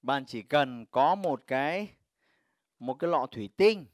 Bạn 0.02 0.26
chỉ 0.26 0.42
cần 0.42 0.86
có 0.86 1.16
một 1.16 1.44
cái 1.48 1.97
một 2.80 2.94
cái 2.94 3.10
lọ 3.10 3.28
thủy 3.32 3.50
tinh. 3.58 3.86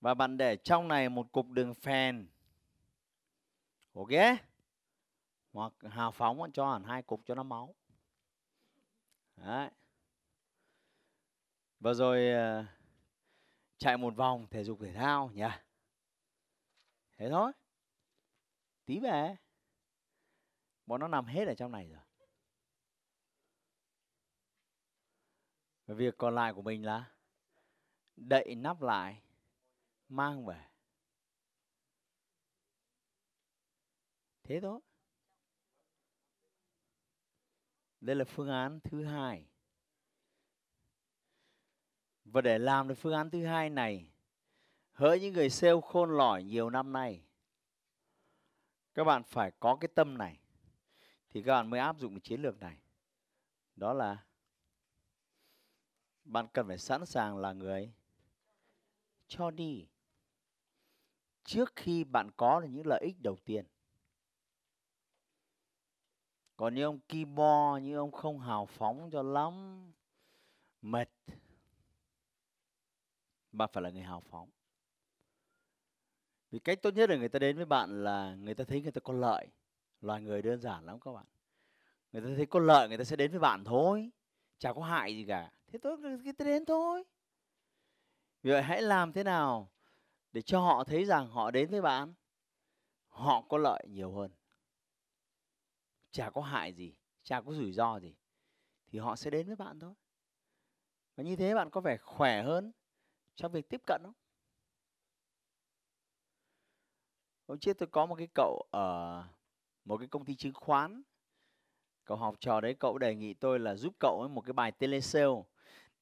Và 0.00 0.14
bạn 0.14 0.36
để 0.36 0.56
trong 0.56 0.88
này 0.88 1.08
một 1.08 1.32
cục 1.32 1.48
đường 1.50 1.74
phèn. 1.74 2.28
Ok? 3.94 4.08
Hoặc 5.52 5.72
hào 5.90 6.12
phóng 6.12 6.52
cho 6.52 6.72
hẳn 6.72 6.84
hai 6.84 7.02
cục 7.02 7.20
cho 7.26 7.34
nó 7.34 7.42
máu. 7.42 7.74
Đấy. 9.36 9.70
và 11.80 11.94
rồi 11.94 12.30
ờ, 12.32 12.64
chạy 13.78 13.96
một 13.96 14.16
vòng 14.16 14.46
thể 14.50 14.64
dục 14.64 14.78
thể 14.80 14.92
thao 14.92 15.30
nhỉ? 15.34 15.44
Thế 17.16 17.30
thôi. 17.30 17.52
Tí 18.84 18.98
về. 18.98 19.36
Bọn 20.86 21.00
nó 21.00 21.08
nằm 21.08 21.26
hết 21.26 21.48
ở 21.48 21.54
trong 21.54 21.72
này 21.72 21.88
rồi. 21.88 22.02
Việc 25.94 26.18
còn 26.18 26.34
lại 26.34 26.52
của 26.52 26.62
mình 26.62 26.84
là 26.84 27.10
đậy 28.16 28.54
nắp 28.54 28.82
lại, 28.82 29.22
mang 30.08 30.46
về. 30.46 30.66
Thế 34.42 34.60
thôi. 34.60 34.80
Đây 38.00 38.16
là 38.16 38.24
phương 38.24 38.48
án 38.48 38.80
thứ 38.80 39.04
hai. 39.04 39.46
Và 42.24 42.40
để 42.40 42.58
làm 42.58 42.88
được 42.88 42.94
phương 42.94 43.14
án 43.14 43.30
thứ 43.30 43.46
hai 43.46 43.70
này, 43.70 44.12
hỡi 44.92 45.20
những 45.20 45.34
người 45.34 45.50
sale 45.50 45.80
khôn 45.84 46.16
lỏi 46.16 46.44
nhiều 46.44 46.70
năm 46.70 46.92
nay, 46.92 47.24
các 48.94 49.04
bạn 49.04 49.22
phải 49.22 49.52
có 49.60 49.76
cái 49.80 49.88
tâm 49.94 50.18
này. 50.18 50.40
Thì 51.28 51.42
các 51.42 51.52
bạn 51.52 51.70
mới 51.70 51.80
áp 51.80 51.98
dụng 51.98 52.20
chiến 52.20 52.42
lược 52.42 52.60
này. 52.60 52.76
Đó 53.76 53.92
là 53.92 54.24
bạn 56.30 56.46
cần 56.52 56.66
phải 56.68 56.78
sẵn 56.78 57.06
sàng 57.06 57.38
là 57.38 57.52
người. 57.52 57.92
Cho 59.28 59.50
đi. 59.50 59.86
Trước 61.44 61.72
khi 61.76 62.04
bạn 62.04 62.30
có 62.36 62.60
được 62.60 62.68
những 62.70 62.86
lợi 62.86 63.00
ích 63.04 63.16
đầu 63.22 63.36
tiên. 63.44 63.66
Còn 66.56 66.74
như 66.74 66.84
ông 66.84 67.00
Kibo 67.08 67.78
như 67.82 67.96
ông 67.96 68.12
không 68.12 68.38
hào 68.38 68.66
phóng 68.66 69.10
cho 69.12 69.22
lắm, 69.22 69.84
mệt. 70.82 71.10
Bạn 73.52 73.70
phải 73.72 73.82
là 73.82 73.90
người 73.90 74.02
hào 74.02 74.20
phóng. 74.20 74.50
Vì 76.50 76.58
cách 76.58 76.82
tốt 76.82 76.94
nhất 76.94 77.10
là 77.10 77.16
người 77.16 77.28
ta 77.28 77.38
đến 77.38 77.56
với 77.56 77.64
bạn 77.64 78.04
là 78.04 78.34
người 78.34 78.54
ta 78.54 78.64
thấy 78.64 78.82
người 78.82 78.92
ta 78.92 79.00
có 79.00 79.12
lợi. 79.12 79.46
Loài 80.00 80.20
người 80.22 80.42
đơn 80.42 80.60
giản 80.60 80.84
lắm 80.84 81.00
các 81.00 81.12
bạn. 81.12 81.26
Người 82.12 82.22
ta 82.22 82.28
thấy 82.36 82.46
có 82.46 82.60
lợi, 82.60 82.88
người 82.88 82.98
ta 82.98 83.04
sẽ 83.04 83.16
đến 83.16 83.30
với 83.30 83.40
bạn 83.40 83.64
thôi. 83.64 84.10
Chả 84.58 84.72
có 84.72 84.82
hại 84.82 85.16
gì 85.16 85.24
cả 85.28 85.52
thế 85.72 85.78
tốt 85.78 85.98
cái 86.24 86.34
đến 86.38 86.64
thôi. 86.64 87.04
Vì 88.42 88.50
vậy 88.50 88.62
hãy 88.62 88.82
làm 88.82 89.12
thế 89.12 89.24
nào 89.24 89.70
để 90.32 90.42
cho 90.42 90.60
họ 90.60 90.84
thấy 90.84 91.04
rằng 91.04 91.28
họ 91.28 91.50
đến 91.50 91.70
với 91.70 91.82
bạn, 91.82 92.14
họ 93.08 93.42
có 93.48 93.58
lợi 93.58 93.86
nhiều 93.88 94.12
hơn. 94.12 94.30
Chả 96.10 96.30
có 96.30 96.40
hại 96.42 96.72
gì, 96.72 96.96
chả 97.22 97.40
có 97.40 97.52
rủi 97.52 97.72
ro 97.72 97.98
gì, 98.00 98.16
thì 98.86 98.98
họ 98.98 99.16
sẽ 99.16 99.30
đến 99.30 99.46
với 99.46 99.56
bạn 99.56 99.78
thôi. 99.78 99.94
Và 101.16 101.24
như 101.24 101.36
thế 101.36 101.54
bạn 101.54 101.70
có 101.70 101.80
vẻ 101.80 101.96
khỏe 101.96 102.42
hơn 102.42 102.72
trong 103.34 103.52
việc 103.52 103.68
tiếp 103.68 103.82
cận 103.86 104.02
không 104.04 104.14
hôm 107.50 107.58
trước 107.58 107.78
tôi 107.78 107.86
có 107.86 108.06
một 108.06 108.14
cái 108.14 108.28
cậu 108.34 108.66
ở 108.70 109.24
một 109.84 109.96
cái 109.98 110.08
công 110.08 110.24
ty 110.24 110.34
chứng 110.34 110.54
khoán. 110.54 111.02
Cậu 112.04 112.16
học 112.16 112.34
trò 112.40 112.60
đấy, 112.60 112.74
cậu 112.80 112.98
đề 112.98 113.14
nghị 113.14 113.34
tôi 113.34 113.58
là 113.58 113.74
giúp 113.74 113.94
cậu 114.00 114.28
một 114.28 114.40
cái 114.40 114.52
bài 114.52 114.72
telesale 114.72 115.42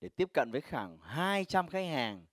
để 0.01 0.09
tiếp 0.09 0.29
cận 0.33 0.51
với 0.53 0.61
khoảng 0.61 0.99
200 0.99 1.69
khách 1.69 1.87
hàng 1.87 2.27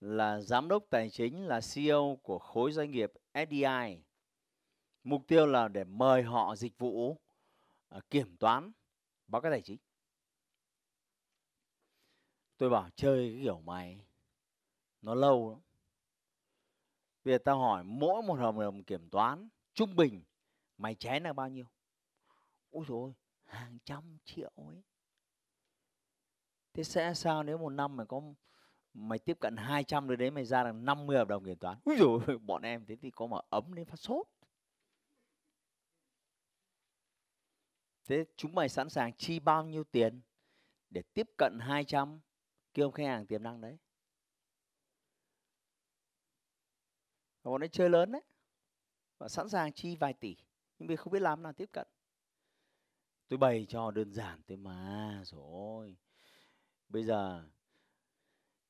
là 0.00 0.40
giám 0.40 0.68
đốc 0.68 0.84
tài 0.90 1.10
chính, 1.10 1.46
là 1.46 1.60
CEO 1.74 2.18
của 2.22 2.38
khối 2.38 2.72
doanh 2.72 2.90
nghiệp 2.90 3.12
SDI. 3.34 4.02
Mục 5.04 5.22
tiêu 5.26 5.46
là 5.46 5.68
để 5.68 5.84
mời 5.84 6.22
họ 6.22 6.56
dịch 6.56 6.78
vụ 6.78 7.20
à, 7.88 8.00
kiểm 8.10 8.36
toán 8.36 8.72
báo 9.26 9.42
cáo 9.42 9.52
tài 9.52 9.62
chính. 9.62 9.78
Tôi 12.56 12.70
bảo 12.70 12.90
chơi 12.96 13.30
cái 13.34 13.42
kiểu 13.42 13.60
mày, 13.60 14.06
nó 15.02 15.14
lâu 15.14 15.50
lắm. 15.50 15.60
Bây 17.24 17.34
giờ 17.34 17.38
tao 17.44 17.58
hỏi, 17.58 17.84
mỗi 17.84 18.22
một 18.22 18.34
hợp 18.34 18.54
đồng 18.58 18.84
kiểm 18.84 19.10
toán 19.10 19.48
trung 19.74 19.96
bình, 19.96 20.24
mày 20.78 20.94
chén 20.94 21.22
là 21.22 21.32
bao 21.32 21.48
nhiêu? 21.48 21.66
Ôi 22.70 22.84
rồi 22.88 23.12
hàng 23.44 23.78
trăm 23.84 24.18
triệu 24.24 24.52
ấy. 24.56 24.82
Thế 26.76 26.84
sẽ 26.84 27.14
sao 27.14 27.42
nếu 27.42 27.58
một 27.58 27.70
năm 27.70 27.96
mày 27.96 28.06
có 28.06 28.22
mày 28.94 29.18
tiếp 29.18 29.36
cận 29.40 29.56
200 29.56 30.08
đứa 30.08 30.16
đấy 30.16 30.30
mày 30.30 30.44
ra 30.44 30.64
được 30.64 30.72
50 30.72 31.16
hợp 31.16 31.28
đồng 31.28 31.44
kiểm 31.44 31.58
toán. 31.58 31.78
Úi 31.84 31.96
dồi 31.96 32.20
bọn 32.46 32.62
em 32.62 32.84
thế 32.86 32.96
thì 32.96 33.10
có 33.10 33.26
mà 33.26 33.38
ấm 33.50 33.74
đến 33.74 33.86
phát 33.86 33.96
sốt. 33.96 34.26
Thế 38.04 38.24
chúng 38.36 38.54
mày 38.54 38.68
sẵn 38.68 38.90
sàng 38.90 39.12
chi 39.16 39.40
bao 39.40 39.64
nhiêu 39.64 39.84
tiền 39.84 40.20
để 40.90 41.02
tiếp 41.14 41.30
cận 41.36 41.58
200 41.60 42.20
cái 42.74 42.82
ông 42.82 42.92
khách 42.92 43.06
hàng 43.06 43.26
tiềm 43.26 43.42
năng 43.42 43.60
đấy? 43.60 43.78
Và 47.42 47.50
bọn 47.50 47.62
ấy 47.62 47.68
chơi 47.68 47.90
lớn 47.90 48.12
đấy. 48.12 48.22
Và 49.18 49.28
sẵn 49.28 49.48
sàng 49.48 49.72
chi 49.72 49.96
vài 49.96 50.12
tỷ. 50.12 50.36
Nhưng 50.78 50.88
vì 50.88 50.96
không 50.96 51.12
biết 51.12 51.22
làm 51.22 51.42
nào 51.42 51.52
tiếp 51.52 51.68
cận. 51.72 51.86
Tôi 53.28 53.38
bày 53.38 53.66
cho 53.68 53.90
đơn 53.90 54.12
giản 54.12 54.42
thế 54.46 54.56
mà. 54.56 55.22
Rồi. 55.24 55.96
Bây 56.88 57.04
giờ 57.04 57.42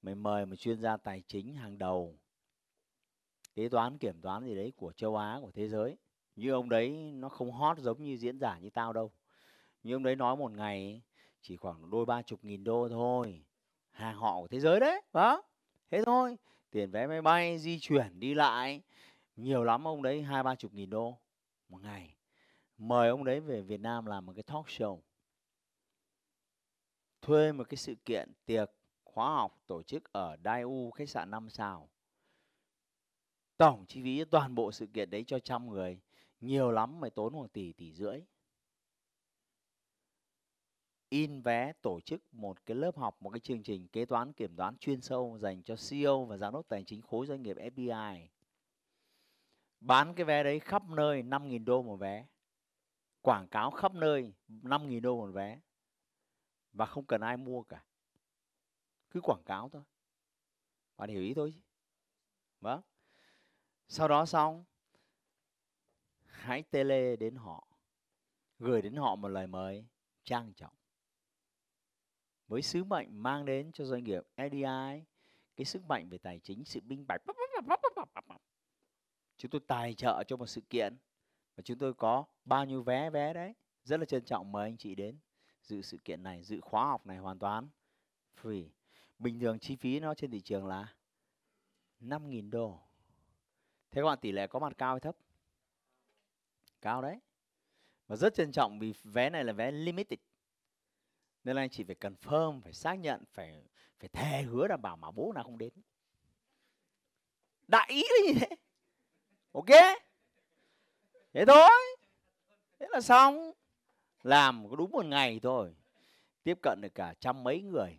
mày 0.03 0.15
mời 0.15 0.47
một 0.47 0.57
chuyên 0.57 0.81
gia 0.81 0.97
tài 0.97 1.23
chính 1.27 1.55
hàng 1.55 1.79
đầu, 1.79 2.19
kế 3.55 3.69
toán, 3.69 3.99
kiểm 3.99 4.21
toán 4.21 4.45
gì 4.45 4.55
đấy 4.55 4.73
của 4.77 4.93
châu 4.93 5.17
Á, 5.17 5.39
của 5.43 5.51
thế 5.51 5.69
giới. 5.69 5.97
Như 6.37 6.53
ông 6.53 6.69
đấy 6.69 6.91
nó 7.15 7.29
không 7.29 7.53
hot 7.53 7.79
giống 7.79 8.03
như 8.03 8.17
diễn 8.17 8.39
giả 8.39 8.59
như 8.59 8.71
tao 8.71 8.93
đâu. 8.93 9.11
Như 9.83 9.95
ông 9.95 10.03
đấy 10.03 10.17
nói 10.17 10.37
một 10.37 10.53
ngày, 10.53 11.03
chỉ 11.43 11.57
khoảng 11.57 11.91
đôi 11.91 12.07
ba 12.07 12.23
chục 12.23 12.45
nghìn 12.45 12.65
đô 12.65 12.89
thôi. 12.89 13.45
Hàng 13.91 14.17
họ 14.17 14.41
của 14.41 14.49
thế 14.49 14.61
giới 14.61 14.81
đấy 14.81 15.03
đó 15.13 15.43
thế 15.91 16.05
thôi, 16.07 16.39
tiền 16.71 16.91
vé 16.91 17.07
máy 17.07 17.23
bay 17.23 17.59
di 17.59 17.79
chuyển 17.81 18.21
đi 18.21 18.35
lại. 18.35 18.83
Nhiều 19.37 19.65
lắm 19.65 19.89
ông 19.89 20.03
đấy, 20.03 20.23
hai 20.23 20.43
ba 20.43 20.55
chục 20.55 20.75
nghìn 20.75 20.91
đô 20.91 21.19
một 21.69 21.83
ngày. 21.83 22.17
Mời 22.79 23.09
ông 23.09 23.25
đấy 23.25 23.41
về 23.41 23.63
Việt 23.63 23.81
Nam 23.81 24.07
làm 24.07 24.27
một 24.27 24.33
cái 24.37 24.43
talk 24.43 24.67
show 24.67 24.99
thuê 27.27 27.53
một 27.53 27.69
cái 27.69 27.77
sự 27.77 27.95
kiện 28.05 28.33
tiệc 28.45 28.71
khóa 29.05 29.35
học 29.35 29.63
tổ 29.67 29.83
chức 29.83 30.13
ở 30.13 30.37
Daewoo 30.45 30.91
khách 30.91 31.09
sạn 31.09 31.31
5 31.31 31.51
sao. 31.51 31.89
Tổng 33.57 33.85
chi 33.89 34.03
phí 34.03 34.25
toàn 34.25 34.55
bộ 34.55 34.73
sự 34.73 34.87
kiện 34.87 35.11
đấy 35.11 35.25
cho 35.27 35.39
trăm 35.39 35.71
người, 35.71 36.01
nhiều 36.41 36.71
lắm 36.71 37.01
mày 37.01 37.11
tốn 37.11 37.33
khoảng 37.33 37.49
tỷ 37.49 37.73
tỷ 37.73 37.93
rưỡi. 37.93 38.21
In 41.09 41.41
vé 41.41 41.73
tổ 41.83 42.01
chức 42.01 42.35
một 42.35 42.67
cái 42.67 42.77
lớp 42.77 42.97
học, 42.97 43.17
một 43.21 43.31
cái 43.31 43.41
chương 43.41 43.63
trình 43.63 43.89
kế 43.89 44.05
toán, 44.05 44.33
kiểm 44.33 44.57
toán 44.57 44.79
chuyên 44.79 45.01
sâu 45.01 45.39
dành 45.41 45.63
cho 45.63 45.77
CEO 45.91 46.25
và 46.25 46.37
giám 46.37 46.53
đốc 46.53 46.69
tài 46.69 46.85
chính 46.85 47.03
khối 47.03 47.27
doanh 47.27 47.43
nghiệp 47.43 47.57
FBI 47.57 48.27
bán 49.81 50.15
cái 50.15 50.25
vé 50.25 50.43
đấy 50.43 50.61
khắp 50.61 50.83
nơi 50.89 51.23
5.000 51.23 51.65
đô 51.65 51.83
một 51.83 51.97
vé. 51.97 52.27
Quảng 53.21 53.49
cáo 53.49 53.71
khắp 53.71 53.95
nơi 53.95 54.33
5.000 54.49 55.01
đô 55.01 55.17
một 55.17 55.33
vé 55.33 55.61
và 56.77 56.87
không 56.87 57.07
cần 57.07 57.21
ai 57.21 57.37
mua 57.37 57.63
cả. 57.63 57.85
Cứ 59.11 59.21
quảng 59.21 59.43
cáo 59.47 59.69
thôi. 59.69 59.83
Bạn 60.97 61.11
hiểu 61.11 61.23
ý 61.23 61.35
tôi 61.35 61.53
chứ? 61.53 61.61
Vâng. 62.61 62.81
Sau 63.89 64.09
đó 64.09 64.27
xong, 64.27 64.65
hãy 66.25 66.63
tele 66.63 67.17
đến 67.17 67.35
họ. 67.35 67.67
Gửi 68.59 68.83
đến 68.83 68.97
họ 68.97 69.17
một 69.17 69.29
lời 69.29 69.47
mời 69.47 69.85
trang 70.25 70.53
trọng. 70.55 70.75
Với 72.49 72.63
sứ 72.63 72.85
mệnh 72.85 73.23
mang 73.23 73.45
đến 73.45 73.73
cho 73.73 73.85
doanh 73.85 74.05
nghiệp 74.05 74.23
FDI 74.37 75.03
cái 75.57 75.65
sức 75.65 75.85
mạnh 75.85 76.09
về 76.09 76.19
tài 76.19 76.41
chính, 76.43 76.65
sự 76.65 76.81
minh 76.81 77.05
bạch 77.09 77.21
chúng 79.39 79.51
tôi 79.51 79.61
tài 79.67 79.95
trợ 79.95 80.25
cho 80.27 80.37
một 80.37 80.47
sự 80.47 80.61
kiện 80.61 80.97
và 81.57 81.63
chúng 81.63 81.79
tôi 81.79 81.95
có 81.95 82.25
bao 82.45 82.65
nhiêu 82.65 82.83
vé 82.83 83.11
vé 83.11 83.33
đấy. 83.33 83.55
Rất 83.85 84.01
là 84.01 84.07
trân 84.07 84.25
trọng 84.25 84.53
mời 84.53 84.69
anh 84.69 84.77
chị 84.77 84.95
đến 84.95 85.19
dự 85.67 85.83
sự 85.83 85.99
kiện 86.05 86.23
này 86.23 86.43
dự 86.43 86.61
khóa 86.61 86.87
học 86.87 87.07
này 87.07 87.19
hoàn 87.19 87.39
toàn. 87.39 87.69
Free. 88.43 88.69
Bình 89.19 89.41
thường 89.41 89.59
chi 89.59 89.77
phí 89.77 90.01
nó 90.01 90.15
trên 90.15 90.31
thị 90.31 90.41
trường 90.41 90.67
là 90.67 90.95
5.000 92.01 92.51
đô. 92.51 92.81
Thế 93.91 94.03
các 94.03 94.07
bạn, 94.07 94.19
tỷ 94.19 94.33
lệ 94.33 94.47
có 94.47 94.59
mặt 94.59 94.73
cao 94.79 94.95
hay 94.95 95.01
thấp? 95.01 95.17
Cao 96.81 97.03
đấy. 97.03 97.21
Và 98.07 98.17
rất 98.17 98.35
trân 98.35 98.53
trọng 98.53 98.79
vì 98.79 98.95
vé 99.05 99.31
này 99.31 99.45
là 99.45 99.53
vé 99.53 99.71
limited. 99.71 100.19
Nên 101.45 101.57
là 101.57 101.63
anh 101.63 101.71
chị 101.71 101.85
phải 101.85 101.97
confirm, 102.01 102.61
phải 102.61 102.73
xác 102.73 102.95
nhận, 102.95 103.25
phải 103.33 103.65
phải 103.99 104.09
thề 104.09 104.43
hứa 104.43 104.69
đảm 104.69 104.83
bảo 104.83 104.97
mà 104.97 105.11
bố 105.11 105.33
nào 105.33 105.45
không 105.45 105.59
đến. 105.59 105.73
Đại 107.69 107.89
ý 107.89 108.03
là 108.03 108.27
như 108.27 108.41
thế. 108.41 108.57
Ok? 109.53 109.99
Thế 111.33 111.45
thôi. 111.47 111.71
Thế 112.79 112.87
là 112.91 113.01
xong 113.01 113.53
làm 114.27 114.69
có 114.71 114.77
đúng 114.77 114.91
một 114.91 115.05
ngày 115.05 115.41
thôi, 115.43 115.75
tiếp 116.43 116.59
cận 116.63 116.81
được 116.81 116.95
cả 116.95 117.15
trăm 117.21 117.45
mấy 117.45 117.63
người, 117.63 117.99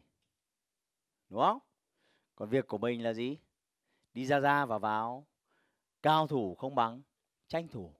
đúng 1.29 1.41
không? 1.41 1.59
Còn 2.35 2.49
việc 2.49 2.67
của 2.67 2.77
mình 2.77 3.03
là 3.03 3.13
gì? 3.13 3.37
Đi 4.13 4.25
ra 4.25 4.39
ra 4.39 4.65
và 4.65 4.77
vào, 4.77 5.27
cao 6.01 6.27
thủ 6.27 6.55
không 6.55 6.75
bằng 6.75 7.01
tranh 7.47 7.67
thủ. 7.67 7.93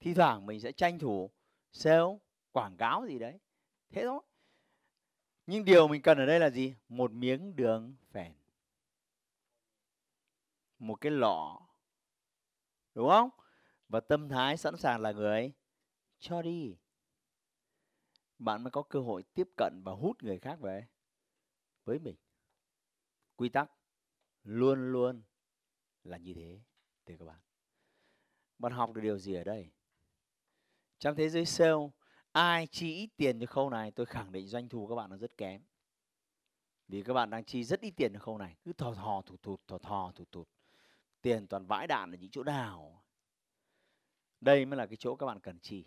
Thi 0.00 0.14
thoảng 0.14 0.46
mình 0.46 0.60
sẽ 0.60 0.72
tranh 0.72 0.98
thủ 0.98 1.30
sale, 1.72 2.18
quảng 2.52 2.76
cáo 2.76 3.06
gì 3.06 3.18
đấy. 3.18 3.38
Thế 3.90 4.02
thôi. 4.02 4.22
Nhưng 5.46 5.64
điều 5.64 5.88
mình 5.88 6.02
cần 6.02 6.18
ở 6.18 6.26
đây 6.26 6.40
là 6.40 6.50
gì? 6.50 6.74
Một 6.88 7.12
miếng 7.12 7.56
đường 7.56 7.96
phèn. 8.10 8.32
Một 10.78 10.94
cái 10.94 11.12
lọ. 11.12 11.60
Đúng 12.94 13.08
không? 13.08 13.30
Và 13.88 14.00
tâm 14.00 14.28
thái 14.28 14.56
sẵn 14.56 14.76
sàng 14.76 15.00
là 15.00 15.12
người 15.12 15.52
cho 16.18 16.42
đi 16.42 16.76
bạn 18.38 18.62
mới 18.62 18.70
có 18.70 18.82
cơ 18.82 19.00
hội 19.00 19.22
tiếp 19.34 19.48
cận 19.56 19.82
và 19.84 19.92
hút 19.92 20.22
người 20.22 20.38
khác 20.38 20.60
về. 20.60 20.86
Với 21.84 21.98
mình, 21.98 22.16
quy 23.36 23.48
tắc 23.48 23.70
luôn 24.42 24.92
luôn 24.92 25.22
là 26.04 26.16
như 26.16 26.34
thế, 26.34 26.60
thưa 27.06 27.16
các 27.18 27.24
bạn. 27.24 27.40
Bạn 28.58 28.72
học 28.72 28.92
được 28.92 29.00
điều 29.00 29.18
gì 29.18 29.34
ở 29.34 29.44
đây? 29.44 29.70
Trong 30.98 31.16
thế 31.16 31.28
giới 31.28 31.44
sale, 31.46 31.88
ai 32.32 32.66
chi 32.66 32.94
ít 32.94 33.10
tiền 33.16 33.40
cho 33.40 33.46
khâu 33.46 33.70
này? 33.70 33.90
Tôi 33.90 34.06
khẳng 34.06 34.32
định 34.32 34.46
doanh 34.46 34.68
thu 34.68 34.86
các 34.86 34.94
bạn 34.94 35.10
nó 35.10 35.16
rất 35.16 35.36
kém. 35.36 35.62
Vì 36.88 37.02
các 37.02 37.12
bạn 37.12 37.30
đang 37.30 37.44
chi 37.44 37.64
rất 37.64 37.80
ít 37.80 37.90
tiền 37.90 38.12
cho 38.12 38.18
khâu 38.18 38.38
này. 38.38 38.56
Cứ 38.64 38.72
thò 38.72 38.94
thò, 38.94 39.22
thụt 39.26 39.42
thụt, 39.42 39.60
thò 39.66 39.78
thò, 39.78 40.12
thụt 40.14 40.32
thụt. 40.32 40.48
Tiền 41.22 41.46
toàn 41.46 41.66
vãi 41.66 41.86
đạn 41.86 42.14
ở 42.14 42.16
những 42.16 42.30
chỗ 42.30 42.42
nào? 42.42 43.04
Đây 44.40 44.66
mới 44.66 44.76
là 44.76 44.86
cái 44.86 44.96
chỗ 44.96 45.16
các 45.16 45.26
bạn 45.26 45.40
cần 45.40 45.58
chi 45.60 45.86